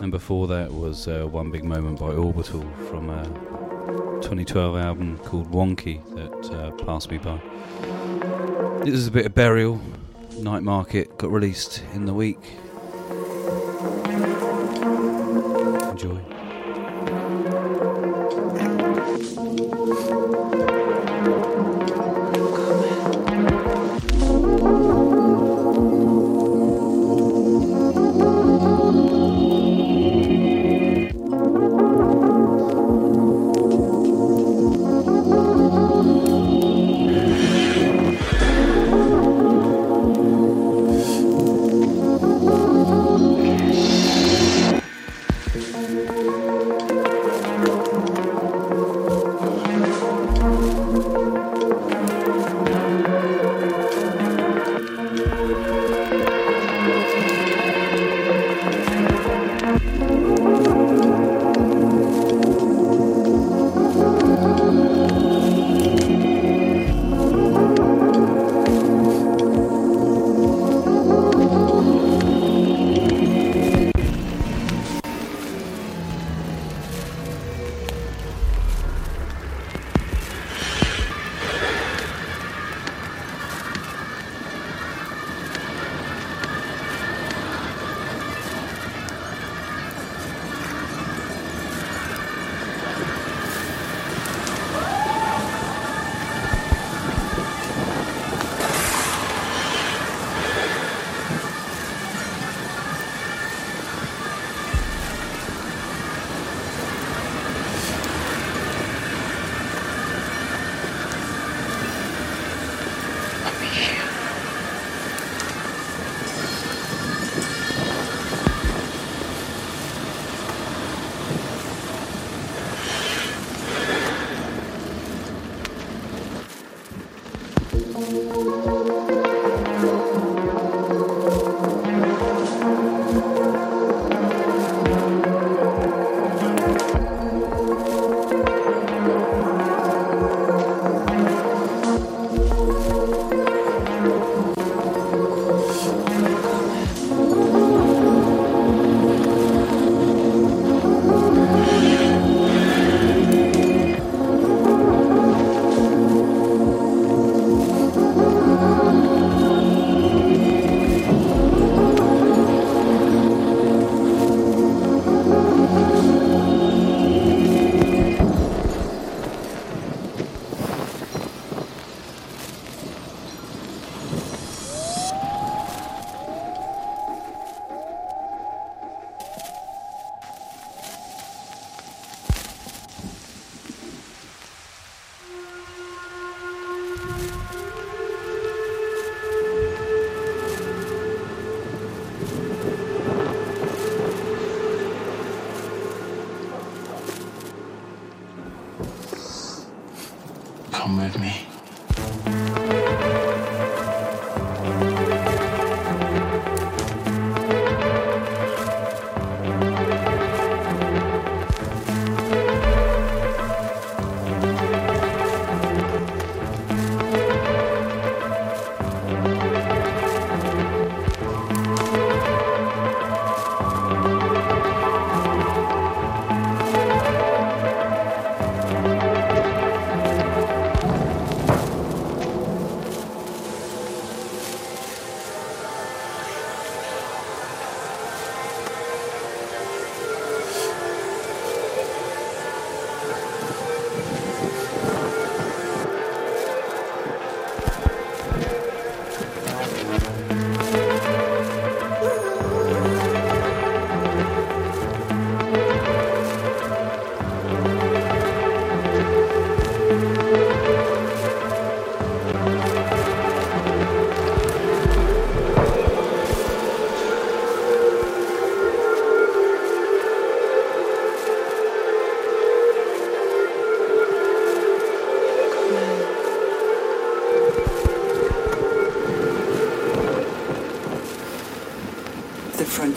And 0.02 0.12
before 0.12 0.48
that 0.48 0.72
was 0.72 1.10
uh, 1.10 1.28
One 1.30 1.52
Big 1.52 1.66
Moment 1.66 2.00
by 2.00 2.14
Orbital 2.14 2.64
from 2.90 3.10
a 3.10 3.26
2012 4.22 4.78
album 4.78 5.18
called 5.18 5.52
Wonky 5.52 6.00
that 6.16 6.54
uh, 6.54 6.72
passed 6.86 7.12
me 7.12 7.18
by. 7.18 7.38
This 8.86 8.94
is 8.94 9.08
a 9.08 9.12
bit 9.12 9.26
of 9.26 9.36
Burial. 9.36 9.82
Night 10.40 10.64
Market 10.64 11.18
got 11.18 11.32
released 11.32 11.84
in 11.94 12.06
the 12.06 12.14
week. 12.14 12.40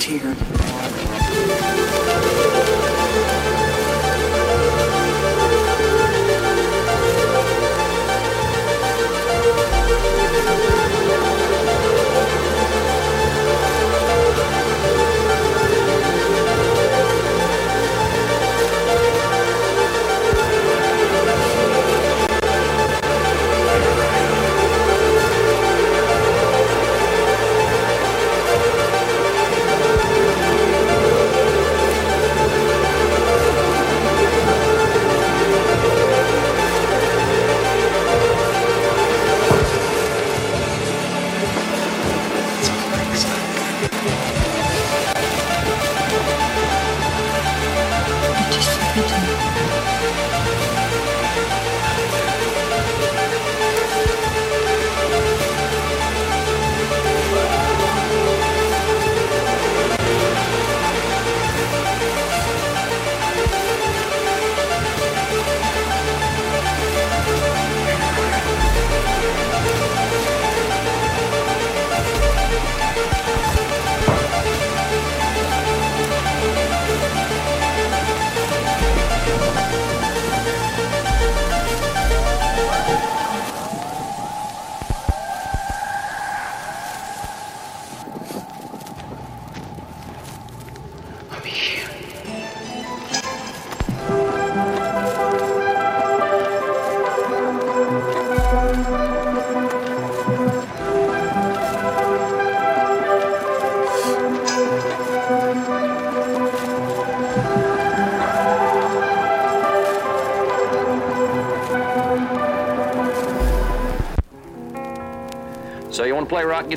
The 0.09 0.68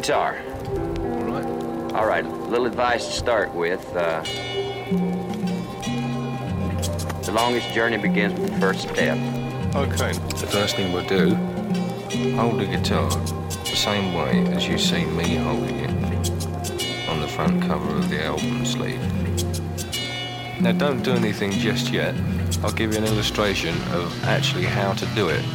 guitar. 0.01 0.35
All 0.65 1.21
right. 1.25 1.93
All 1.93 2.07
right, 2.07 2.25
a 2.25 2.29
little 2.29 2.65
advice 2.65 3.05
to 3.05 3.11
start 3.11 3.53
with. 3.53 3.85
Uh, 3.95 4.23
the 7.21 7.31
longest 7.31 7.71
journey 7.71 7.97
begins 7.97 8.39
with 8.39 8.51
the 8.51 8.59
first 8.59 8.89
step. 8.89 9.15
Okay. 9.75 10.13
The 10.13 10.47
first 10.49 10.75
thing 10.75 10.91
we'll 10.91 11.05
do, 11.05 11.35
hold 12.35 12.59
the 12.59 12.65
guitar 12.65 13.11
the 13.11 13.75
same 13.75 14.15
way 14.15 14.43
as 14.55 14.67
you 14.67 14.79
see 14.79 15.05
me 15.05 15.35
holding 15.35 15.77
it 15.81 15.91
on 17.07 17.21
the 17.21 17.27
front 17.27 17.61
cover 17.61 17.97
of 17.97 18.09
the 18.09 18.25
album 18.25 18.65
sleeve. 18.65 18.99
Now 20.59 20.71
don't 20.71 21.03
do 21.03 21.11
anything 21.11 21.51
just 21.51 21.91
yet. 21.91 22.15
I'll 22.63 22.71
give 22.71 22.93
you 22.93 22.97
an 22.97 23.05
illustration 23.05 23.75
of 23.91 24.23
actually 24.23 24.65
how 24.65 24.93
to 24.93 25.05
do 25.13 25.29
it. 25.29 25.45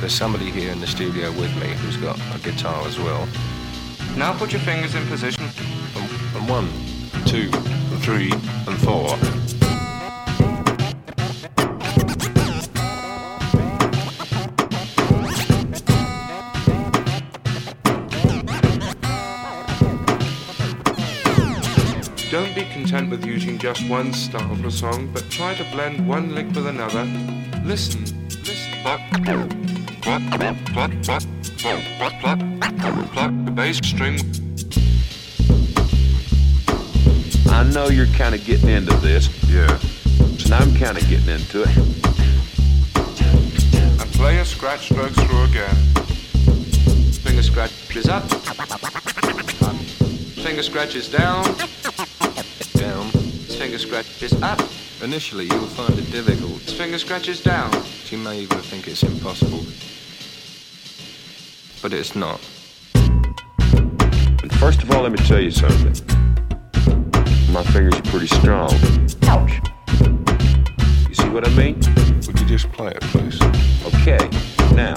There's 0.00 0.12
somebody 0.12 0.50
here 0.50 0.72
in 0.72 0.80
the 0.80 0.88
studio 0.88 1.30
with 1.30 1.54
me 1.60 1.68
who's 1.68 1.96
got 1.98 2.18
a 2.34 2.40
guitar 2.40 2.84
as 2.88 2.98
well. 2.98 3.28
Now 4.16 4.36
put 4.38 4.52
your 4.52 4.60
fingers 4.60 4.94
in 4.94 5.06
position. 5.06 5.42
And, 6.36 6.48
one, 6.48 6.68
two, 7.26 7.50
and 7.52 8.02
three, 8.02 8.30
and 8.30 8.78
four. 8.80 9.08
Don't 22.30 22.54
be 22.54 22.64
content 22.72 23.10
with 23.10 23.24
using 23.24 23.58
just 23.58 23.88
one 23.88 24.12
style 24.12 24.54
for 24.56 24.66
a 24.66 24.70
song, 24.70 25.10
but 25.12 25.28
try 25.30 25.54
to 25.54 25.64
blend 25.72 26.06
one 26.06 26.34
lick 26.34 26.46
with 26.48 26.66
another. 26.66 27.04
Listen, 27.64 28.04
listen 28.44 28.72
pluck 32.78 33.32
the 33.44 33.50
bass 33.50 33.78
string. 33.78 34.18
I 37.50 37.64
know 37.64 37.88
you're 37.88 38.06
kind 38.06 38.34
of 38.34 38.44
getting 38.44 38.68
into 38.68 38.96
this. 38.96 39.28
Yeah. 39.48 39.78
And 40.44 40.52
I'm 40.52 40.74
kind 40.74 40.96
of 40.96 41.08
getting 41.08 41.28
into 41.28 41.62
it. 41.62 41.76
And 44.00 44.12
play 44.12 44.38
a 44.38 44.44
scratch 44.44 44.86
stroke 44.86 45.12
through 45.12 45.44
again. 45.44 45.74
Finger 47.22 47.42
scratches 47.42 48.08
up. 48.08 48.24
Finger 50.42 50.62
scratches 50.62 51.08
down. 51.08 51.44
Down. 52.74 53.10
Finger 53.10 53.78
scratches 53.78 54.42
up. 54.42 54.60
Initially, 55.02 55.44
you'll 55.46 55.66
find 55.66 55.98
it 55.98 56.10
difficult. 56.10 56.60
Finger 56.60 56.98
scratches 56.98 57.42
down. 57.42 57.70
You 58.10 58.18
may 58.18 58.40
even 58.40 58.58
think 58.58 58.88
it's 58.88 59.02
impossible. 59.02 59.64
But 61.80 61.92
it's 61.92 62.14
not. 62.14 62.40
And 65.02 65.02
first 65.02 65.02
of 65.02 65.02
all, 65.02 65.04
let 65.04 65.12
me 65.12 65.18
tell 65.26 65.40
you 65.40 65.50
something. 65.50 65.94
My 67.52 67.62
fingers 67.64 67.94
are 67.94 68.02
pretty 68.02 68.28
strong. 68.28 68.72
Ouch. 69.24 69.60
You 71.08 71.14
see 71.14 71.28
what 71.28 71.46
I 71.46 71.50
mean? 71.54 71.80
Would 72.26 72.38
you 72.38 72.46
just 72.46 72.70
play 72.72 72.92
it, 72.92 73.00
please? 73.10 73.40
Okay. 73.86 74.18
Now. 74.74 74.94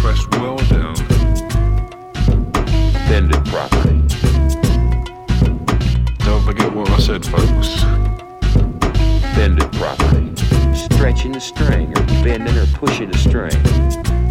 Press 0.00 0.26
well 0.32 0.58
down. 0.68 0.94
Bend 3.08 3.34
it 3.34 3.44
properly. 3.46 4.02
Don't 6.18 6.44
forget 6.44 6.72
what 6.74 6.90
I 6.90 6.98
said, 6.98 7.24
folks. 7.24 7.84
Bend 9.34 9.62
it 9.62 9.72
properly. 9.72 10.34
Stretching 10.74 11.32
the 11.32 11.40
string, 11.40 11.90
or 11.96 12.04
bending 12.22 12.56
or 12.58 12.66
pushing 12.66 13.10
the 13.10 13.18
string. 13.18 14.27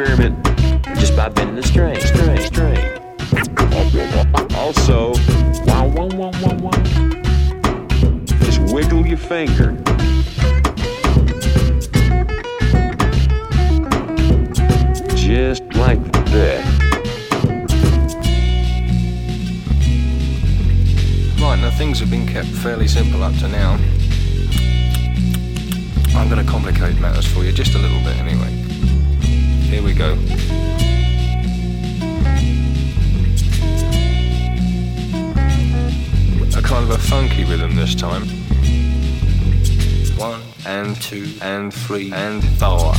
Keep 0.00 0.08
experimenting 0.08 0.82
just 0.96 1.14
by 1.14 1.28
bending 1.28 1.56
the 1.56 1.62
string, 1.62 2.00
string, 2.00 2.40
string. 2.40 2.78
Also. 4.54 5.12
Just 8.44 8.60
wiggle 8.72 9.06
your 9.06 9.18
finger. 9.18 9.72
Just 15.16 15.62
like 15.74 16.00
that. 16.12 16.64
Right, 21.40 21.58
now 21.58 21.70
things 21.76 22.00
have 22.00 22.10
been 22.10 22.26
kept 22.26 22.48
fairly 22.48 22.88
simple 22.88 23.22
up 23.22 23.34
to 23.36 23.48
now. 23.48 23.78
I'm 26.16 26.28
going 26.30 26.44
to 26.44 26.50
complicate 26.50 26.98
matters 27.00 27.26
for 27.26 27.44
you 27.44 27.52
just 27.52 27.74
a 27.74 27.78
little 27.78 28.00
bit 28.00 28.16
anyway. 28.16 28.49
Here 29.70 29.82
we 29.84 29.94
go. 29.94 30.14
A 36.56 36.60
kind 36.60 36.84
of 36.84 36.90
a 36.90 36.98
funky 36.98 37.44
rhythm 37.44 37.76
this 37.76 37.94
time. 37.94 38.26
One 40.18 40.42
and 40.66 41.00
two 41.00 41.32
and 41.40 41.72
three 41.72 42.12
and 42.12 42.44
four. 42.58 42.94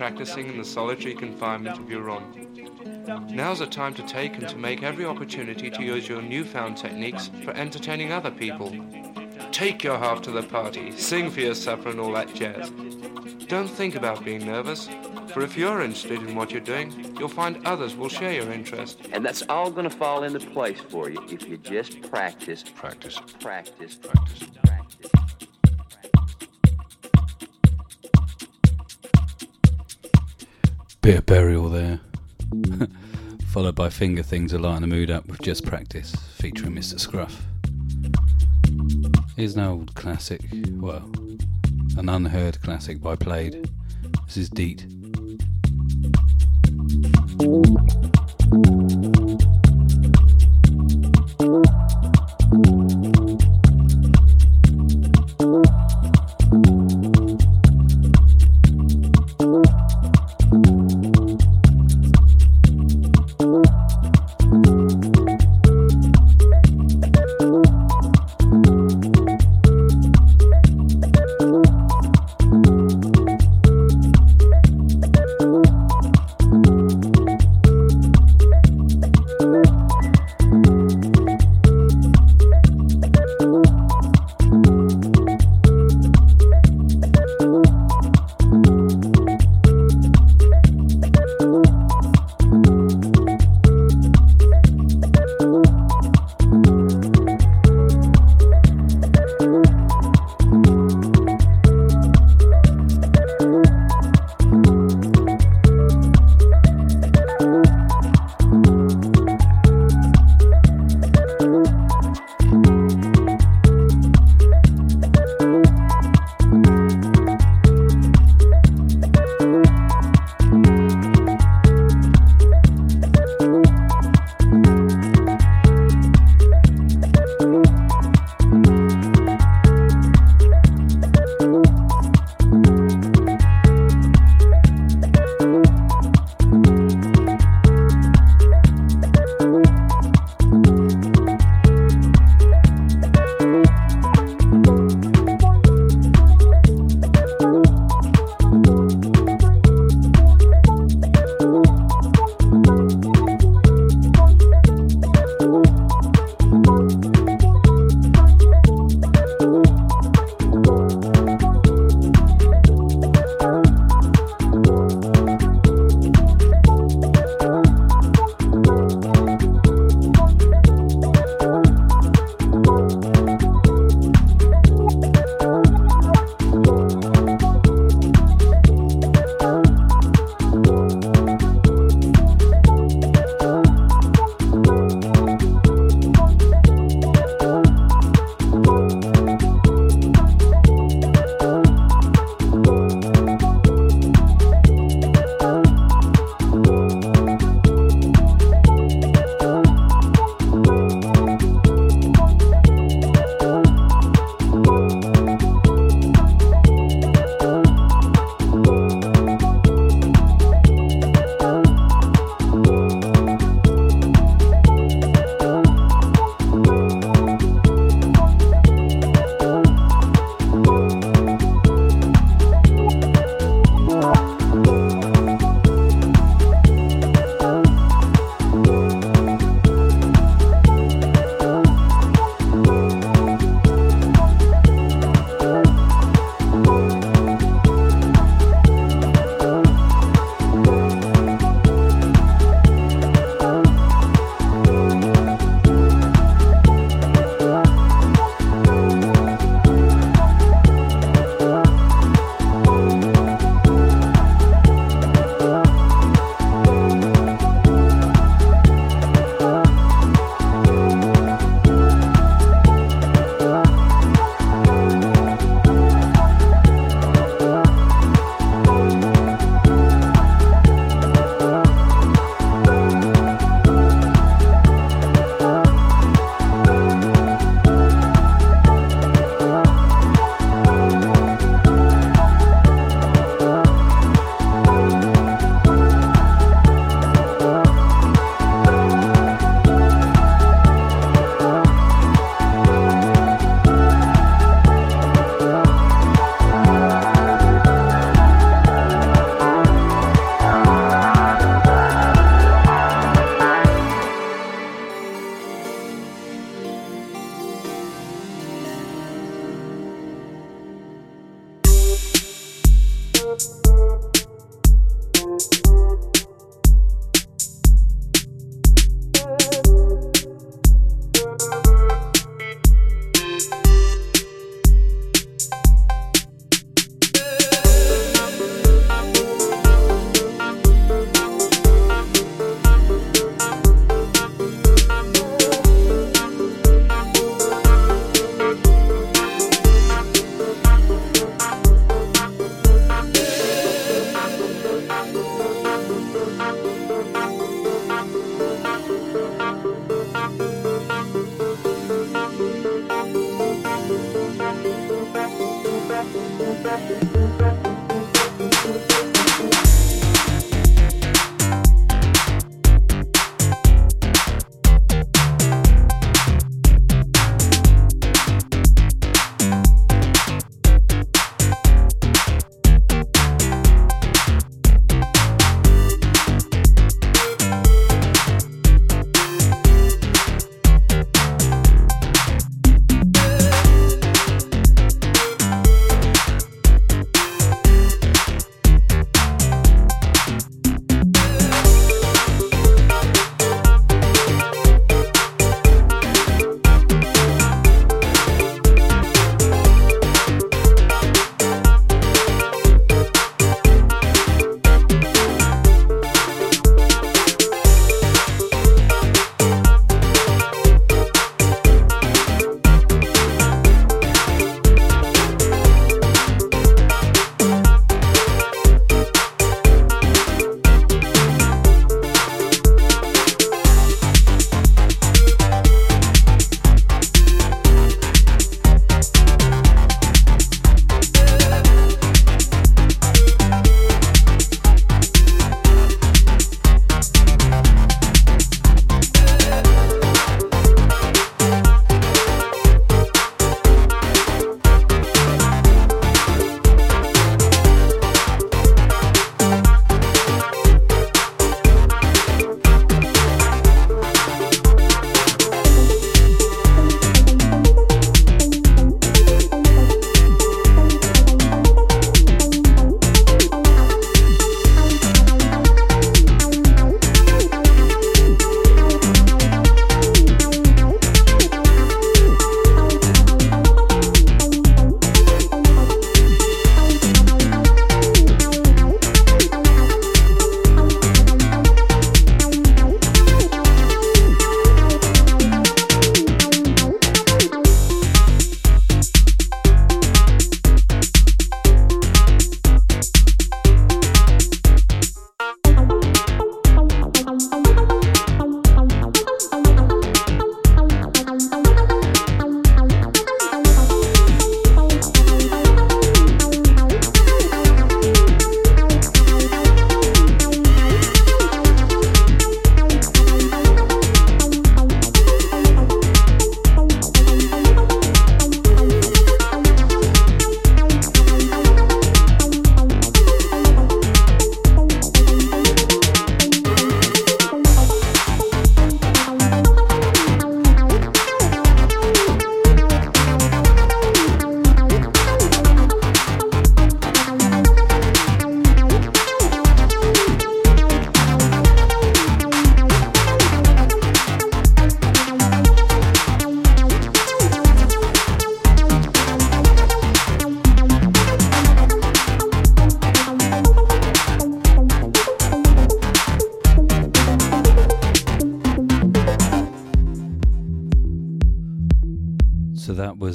Practicing 0.00 0.48
in 0.48 0.56
the 0.56 0.64
solitary 0.64 1.12
confinement 1.12 1.78
of 1.78 1.90
your 1.90 2.00
room. 2.00 2.24
Now's 3.28 3.58
the 3.58 3.66
time 3.66 3.92
to 3.92 4.02
take 4.04 4.38
and 4.38 4.48
to 4.48 4.56
make 4.56 4.82
every 4.82 5.04
opportunity 5.04 5.68
to 5.68 5.82
use 5.82 6.08
your 6.08 6.22
newfound 6.22 6.78
techniques 6.78 7.30
for 7.44 7.50
entertaining 7.50 8.10
other 8.10 8.30
people. 8.30 8.74
Take 9.52 9.84
your 9.84 9.98
half 9.98 10.22
to 10.22 10.30
the 10.30 10.42
party, 10.42 10.90
sing 10.92 11.30
for 11.30 11.40
your 11.40 11.54
supper 11.54 11.90
and 11.90 12.00
all 12.00 12.12
that 12.12 12.34
jazz. 12.34 12.70
Don't 13.46 13.68
think 13.68 13.94
about 13.94 14.24
being 14.24 14.46
nervous, 14.46 14.88
for 15.34 15.42
if 15.42 15.54
you're 15.58 15.82
interested 15.82 16.22
in 16.22 16.34
what 16.34 16.50
you're 16.50 16.62
doing, 16.62 17.14
you'll 17.18 17.28
find 17.28 17.58
others 17.66 17.94
will 17.94 18.08
share 18.08 18.32
your 18.32 18.50
interest. 18.50 19.00
And 19.12 19.22
that's 19.22 19.42
all 19.50 19.70
gonna 19.70 19.90
fall 19.90 20.22
into 20.22 20.40
place 20.40 20.80
for 20.80 21.10
you 21.10 21.22
if 21.30 21.46
you 21.46 21.58
just 21.58 22.00
practice. 22.10 22.64
Practice. 22.74 23.20
Practice. 23.38 23.96
Practice. 23.96 25.29
Bit 31.02 31.16
of 31.16 31.26
burial 31.26 31.70
there. 31.70 31.98
Followed 33.46 33.74
by 33.74 33.88
Finger 33.88 34.22
Things 34.22 34.50
to 34.50 34.58
lighten 34.58 34.82
the 34.82 34.86
mood 34.86 35.10
up 35.10 35.26
with 35.28 35.40
Just 35.40 35.64
Practice, 35.64 36.14
featuring 36.34 36.74
Mr. 36.74 37.00
Scruff. 37.00 37.42
Here's 39.34 39.56
an 39.56 39.62
old 39.62 39.94
classic, 39.94 40.42
well, 40.72 41.10
an 41.96 42.10
unheard 42.10 42.60
classic 42.60 43.00
by 43.00 43.16
Plaid. 43.16 43.70
This 44.26 44.36
is 44.36 44.50
Deet. 44.50 44.84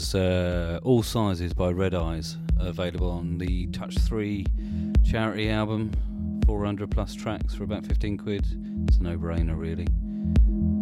Was 0.05 0.13
uh, 0.13 0.79
All 0.83 1.01
Sizes 1.01 1.51
by 1.51 1.71
Red 1.71 1.95
Eyes, 1.95 2.37
available 2.59 3.09
on 3.09 3.39
the 3.39 3.65
Touch 3.67 3.97
3 3.97 4.45
charity 5.03 5.49
album. 5.49 5.89
400 6.45 6.91
plus 6.91 7.15
tracks 7.15 7.55
for 7.55 7.63
about 7.63 7.83
15 7.87 8.15
quid. 8.17 8.45
It's 8.87 8.97
a 8.97 9.03
no 9.03 9.17
brainer, 9.17 9.57
really. 9.57 9.87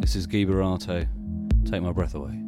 This 0.01 0.17
is 0.17 0.27
Gui 0.27 0.45
Boratto. 0.45 1.07
Take 1.63 1.83
my 1.83 1.93
breath 1.93 2.15
away. 2.15 2.42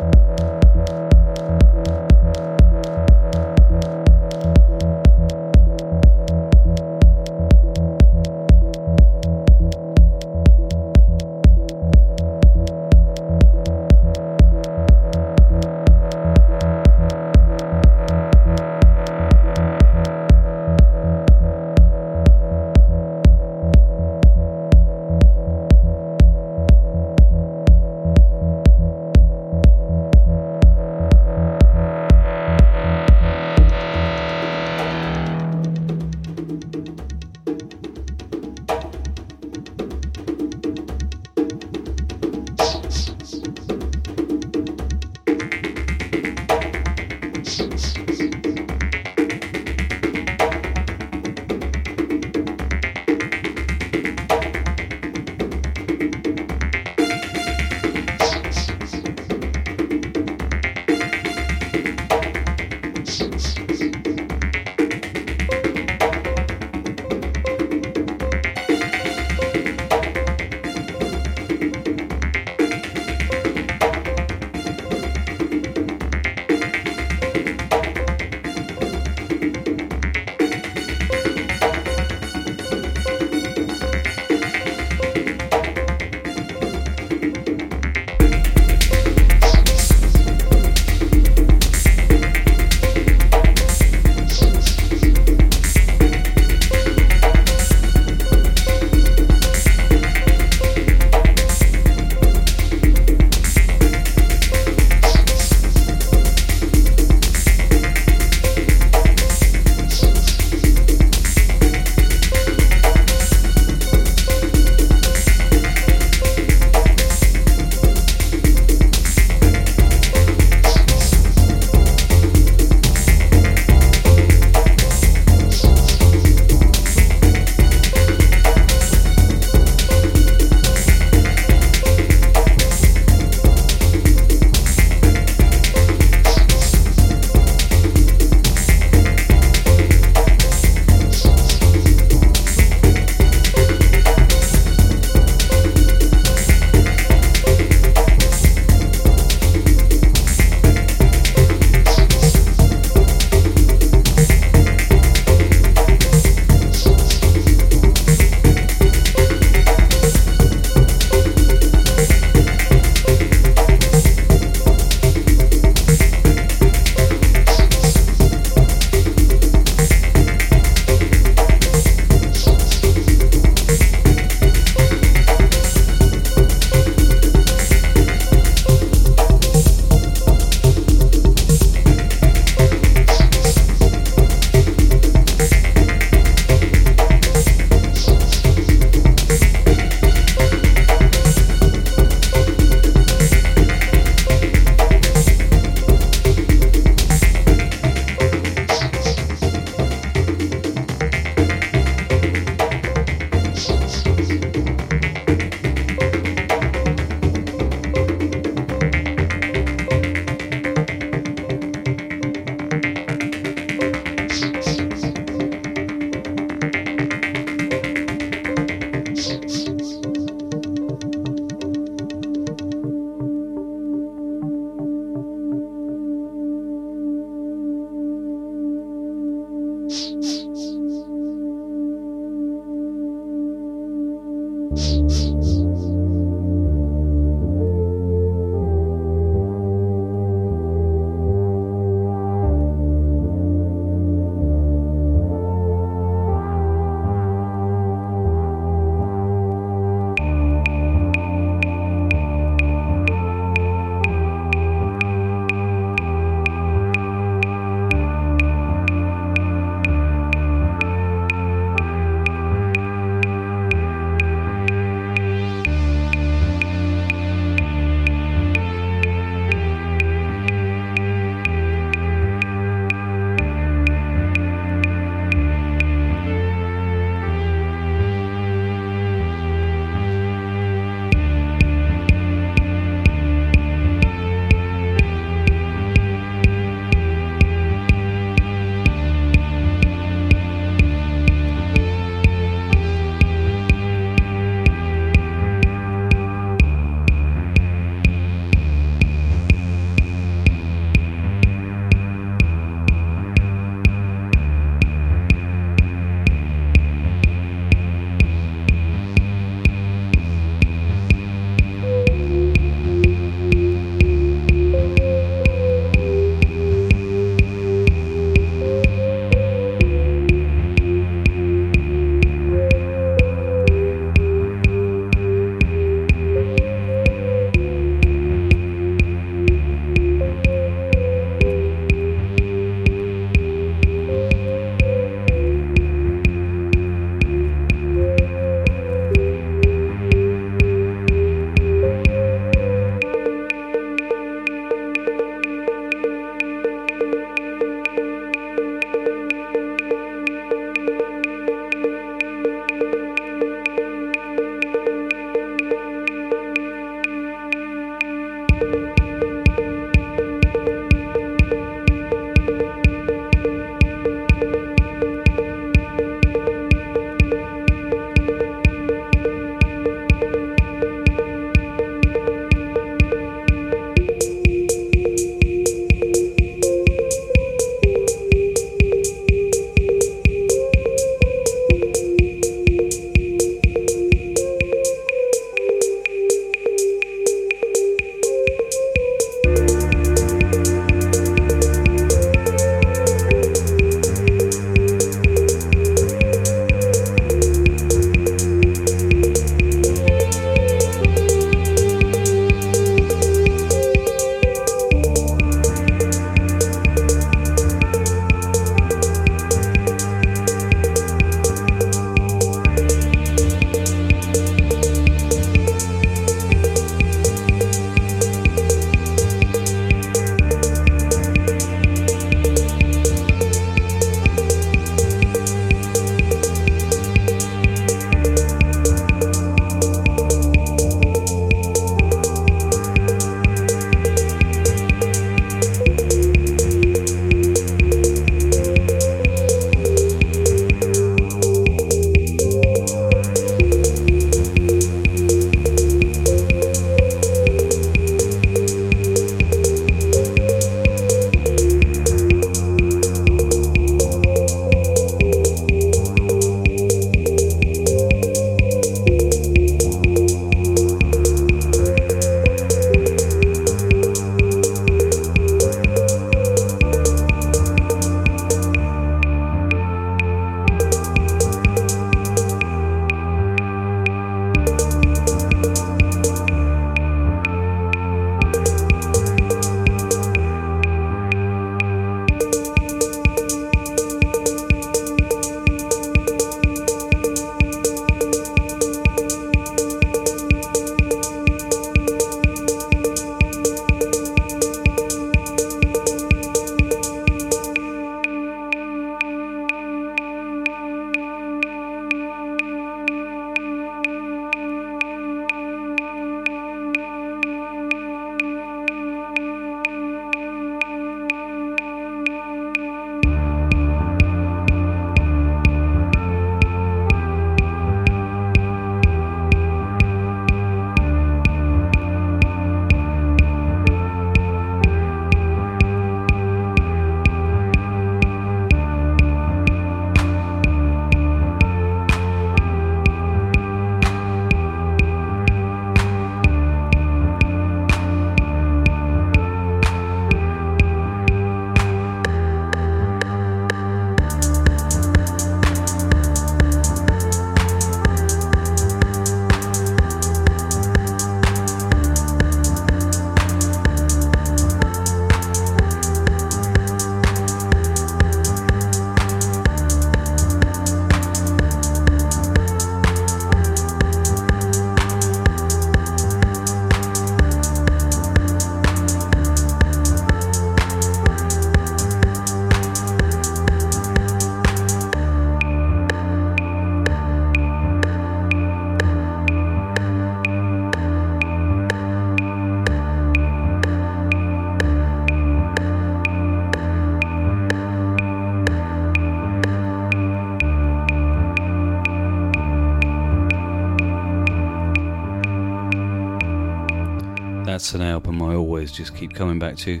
I 598.48 598.54
always 598.54 598.90
just 598.90 599.14
keep 599.14 599.34
coming 599.34 599.58
back 599.58 599.76
to. 599.78 600.00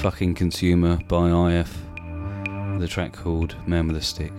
Fucking 0.00 0.34
Consumer 0.34 0.98
by 1.08 1.28
IF. 1.52 1.76
the 2.78 2.88
track 2.88 3.12
called 3.12 3.54
Man 3.66 3.86
with 3.86 3.96
a 3.98 4.02
Stick. 4.02 4.32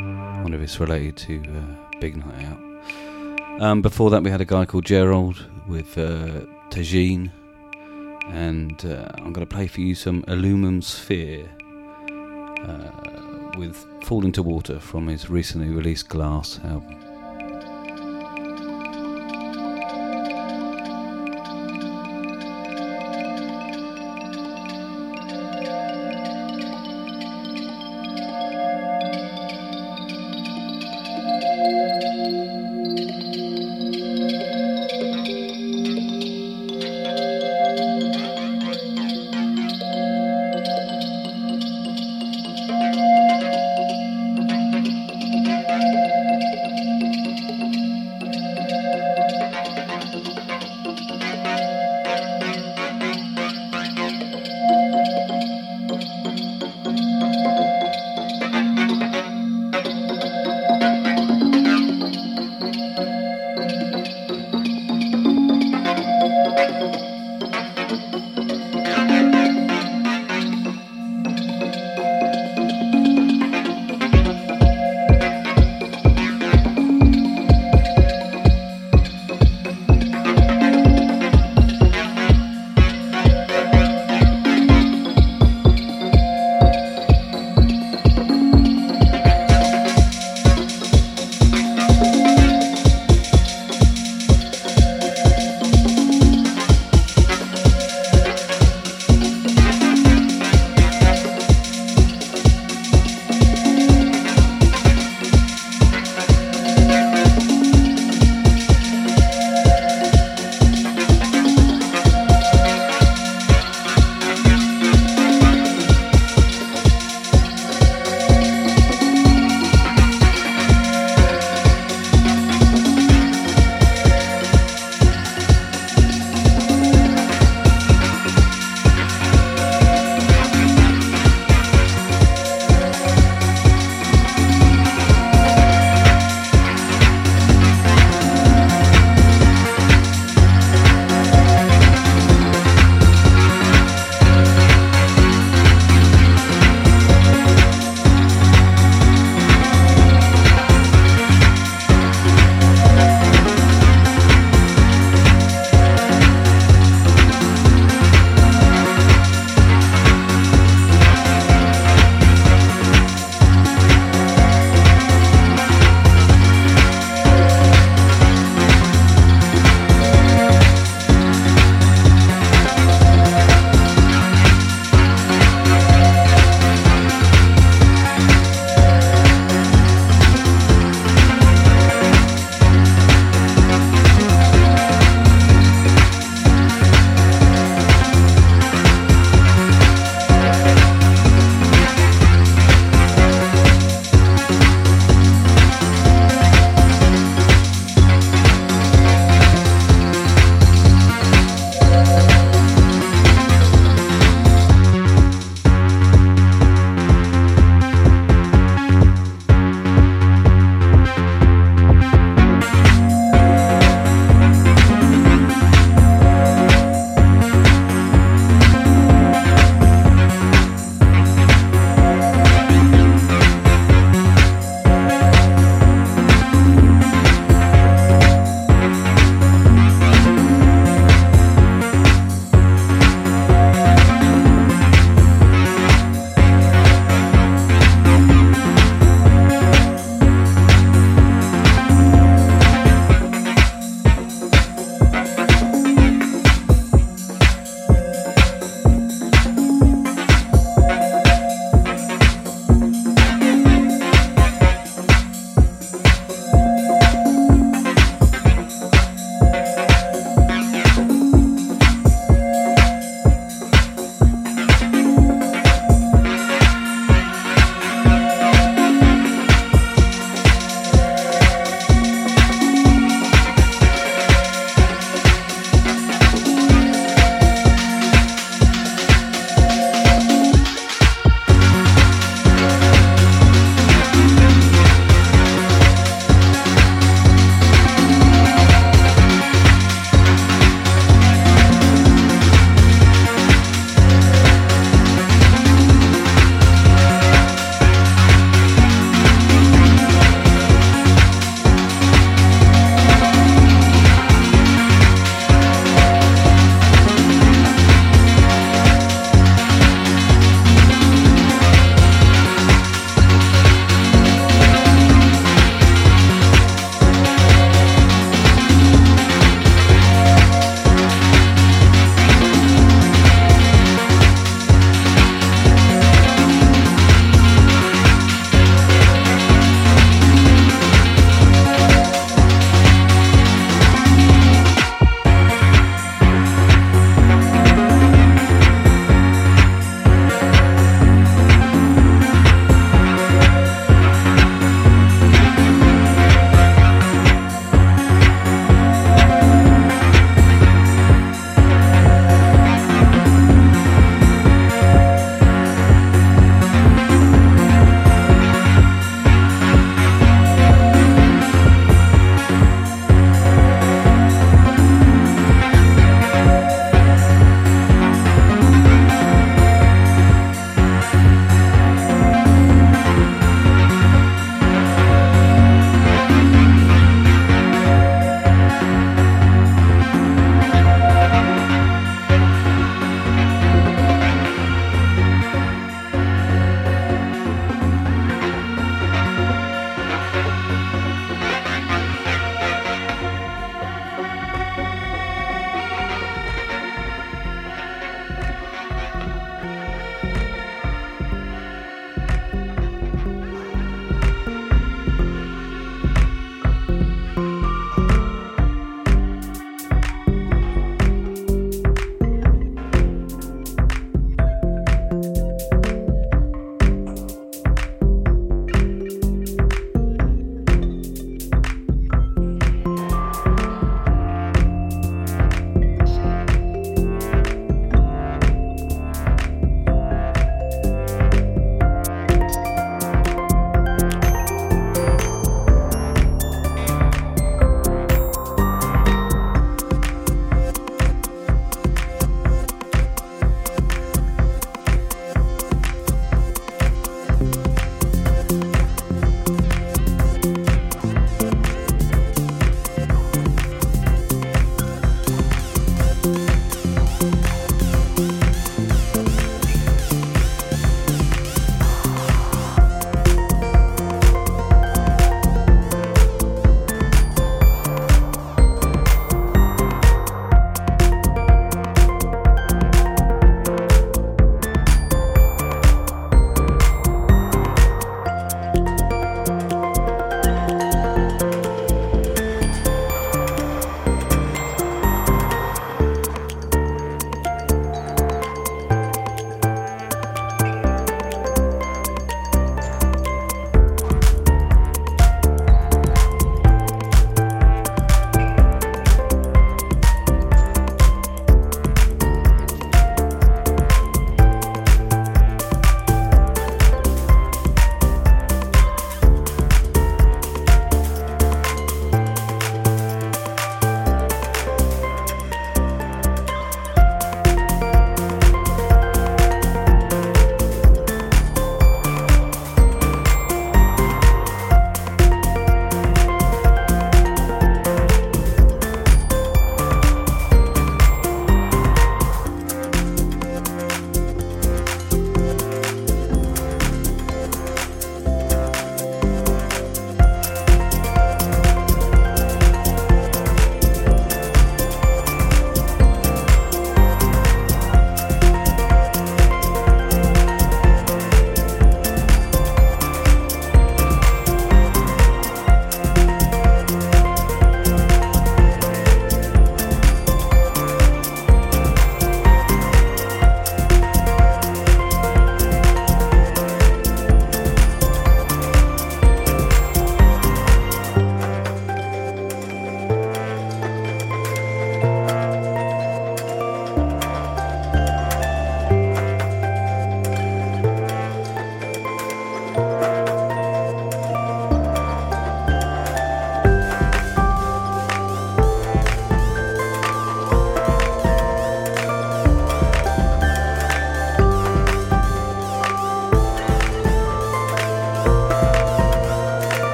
I 0.00 0.40
wonder 0.42 0.56
if 0.56 0.62
it's 0.62 0.80
related 0.80 1.16
to 1.18 1.42
uh, 1.42 1.98
Big 2.00 2.16
Night 2.16 2.46
Out. 2.46 3.60
Um, 3.60 3.82
before 3.82 4.08
that, 4.08 4.22
we 4.22 4.30
had 4.30 4.40
a 4.40 4.46
guy 4.46 4.64
called 4.64 4.86
Gerald 4.86 5.44
with 5.66 5.98
uh, 5.98 6.46
Tajine. 6.70 7.30
And 8.28 8.82
uh, 8.86 9.08
I'm 9.18 9.34
going 9.34 9.46
to 9.46 9.54
play 9.54 9.66
for 9.66 9.82
you 9.82 9.94
some 9.94 10.24
Aluminum 10.26 10.80
Sphere 10.80 11.46
uh, 12.62 13.50
with 13.58 13.76
Fall 14.04 14.24
into 14.24 14.42
Water 14.42 14.80
from 14.80 15.08
his 15.08 15.28
recently 15.28 15.68
released 15.68 16.08
Glass 16.08 16.58
album. 16.64 17.07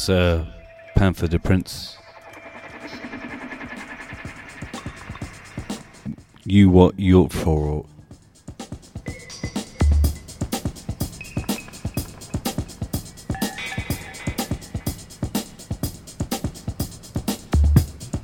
Was 0.00 0.08
uh, 0.08 0.46
Pantha 0.96 1.28
du 1.28 1.38
Prince. 1.38 1.98
You 6.46 6.70
what 6.70 6.98
you're 6.98 7.28
for? 7.28 7.84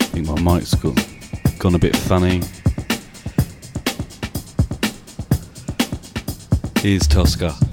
I 0.01 0.05
think 0.15 0.27
my 0.29 0.41
mic's 0.41 0.75
gone, 0.77 0.95
gone 1.59 1.75
a 1.75 1.79
bit 1.79 1.95
funny. 1.95 2.41
Here's 6.81 7.07
Tosca. 7.07 7.66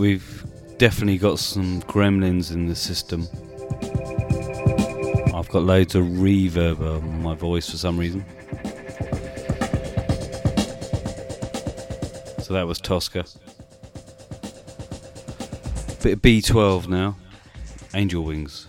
We've 0.00 0.46
definitely 0.78 1.18
got 1.18 1.38
some 1.38 1.82
gremlins 1.82 2.50
in 2.52 2.66
the 2.66 2.74
system. 2.74 3.28
I've 5.34 5.48
got 5.50 5.62
loads 5.62 5.94
of 5.94 6.04
reverb 6.04 6.80
on 6.80 7.22
my 7.22 7.34
voice 7.34 7.68
for 7.68 7.76
some 7.76 7.98
reason. 7.98 8.24
So 12.42 12.54
that 12.54 12.66
was 12.66 12.80
Tosca. 12.80 13.26
Bit 16.02 16.14
of 16.14 16.22
B12 16.22 16.88
now. 16.88 17.18
Angel 17.94 18.24
Wings. 18.24 18.68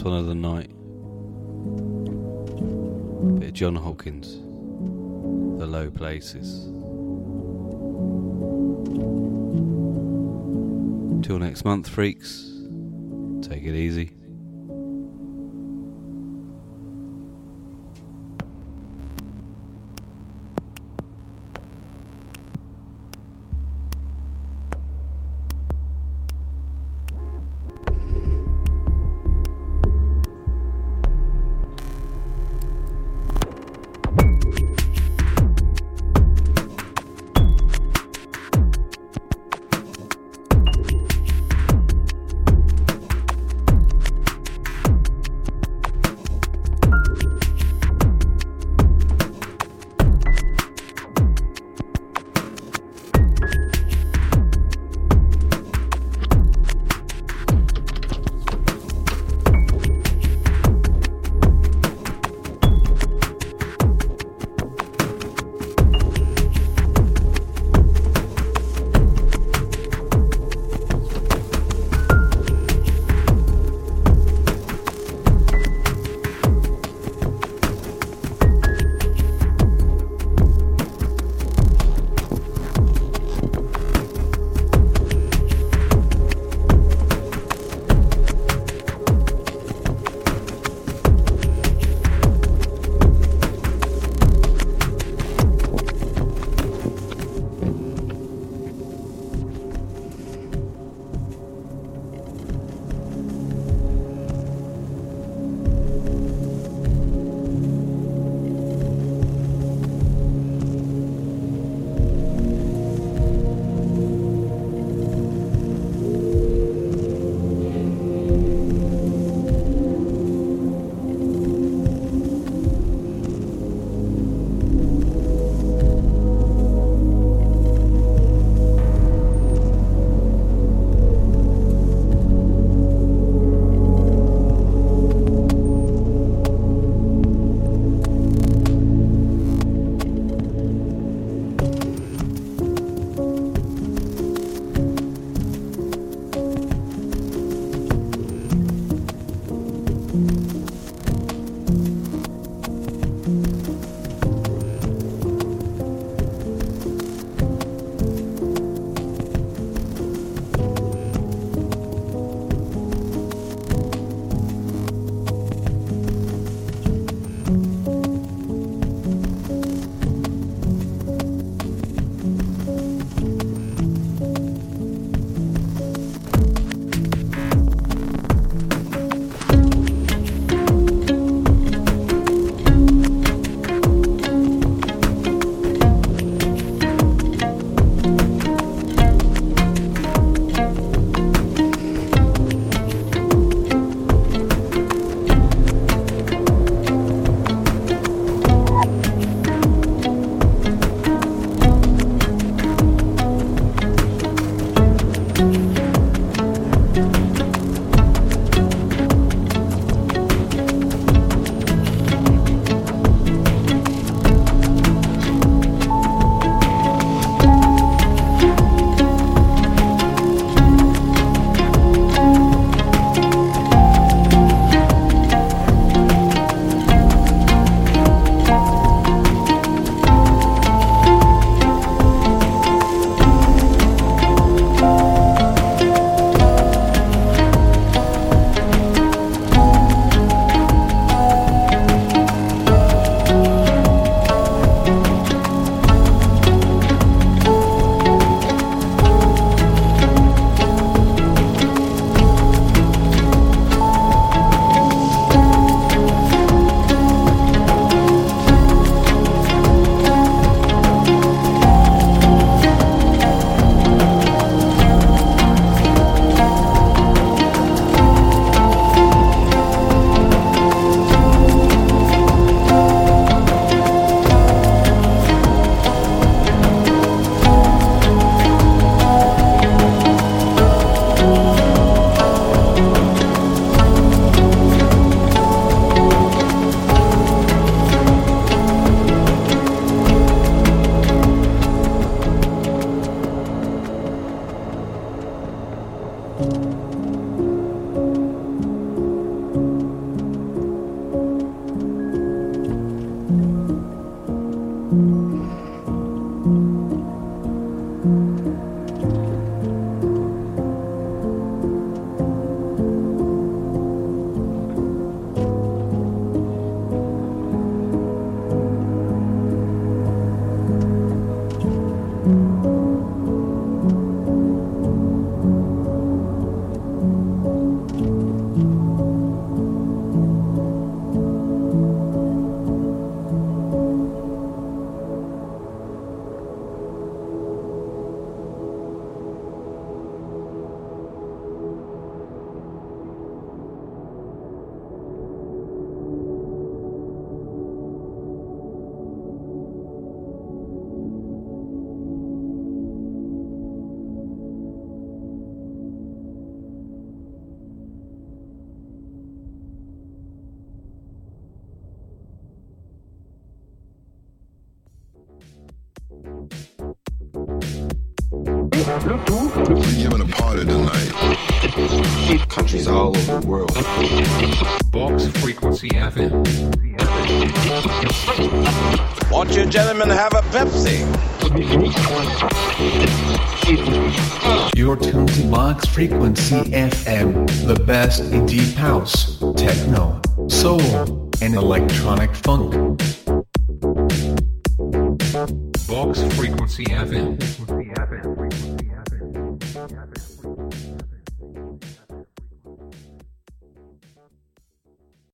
Last 0.00 0.06
one 0.06 0.18
of 0.18 0.26
the 0.28 0.34
night. 0.34 0.70
Bit 3.38 3.48
of 3.48 3.52
Jon 3.52 3.76
Hopkins. 3.76 4.36
The 5.58 5.66
Low 5.66 5.90
Places. 5.90 6.64
Till 11.22 11.38
next 11.38 11.66
month, 11.66 11.86
freaks. 11.86 12.50
Take 13.42 13.64
it 13.64 13.74
easy. 13.74 14.09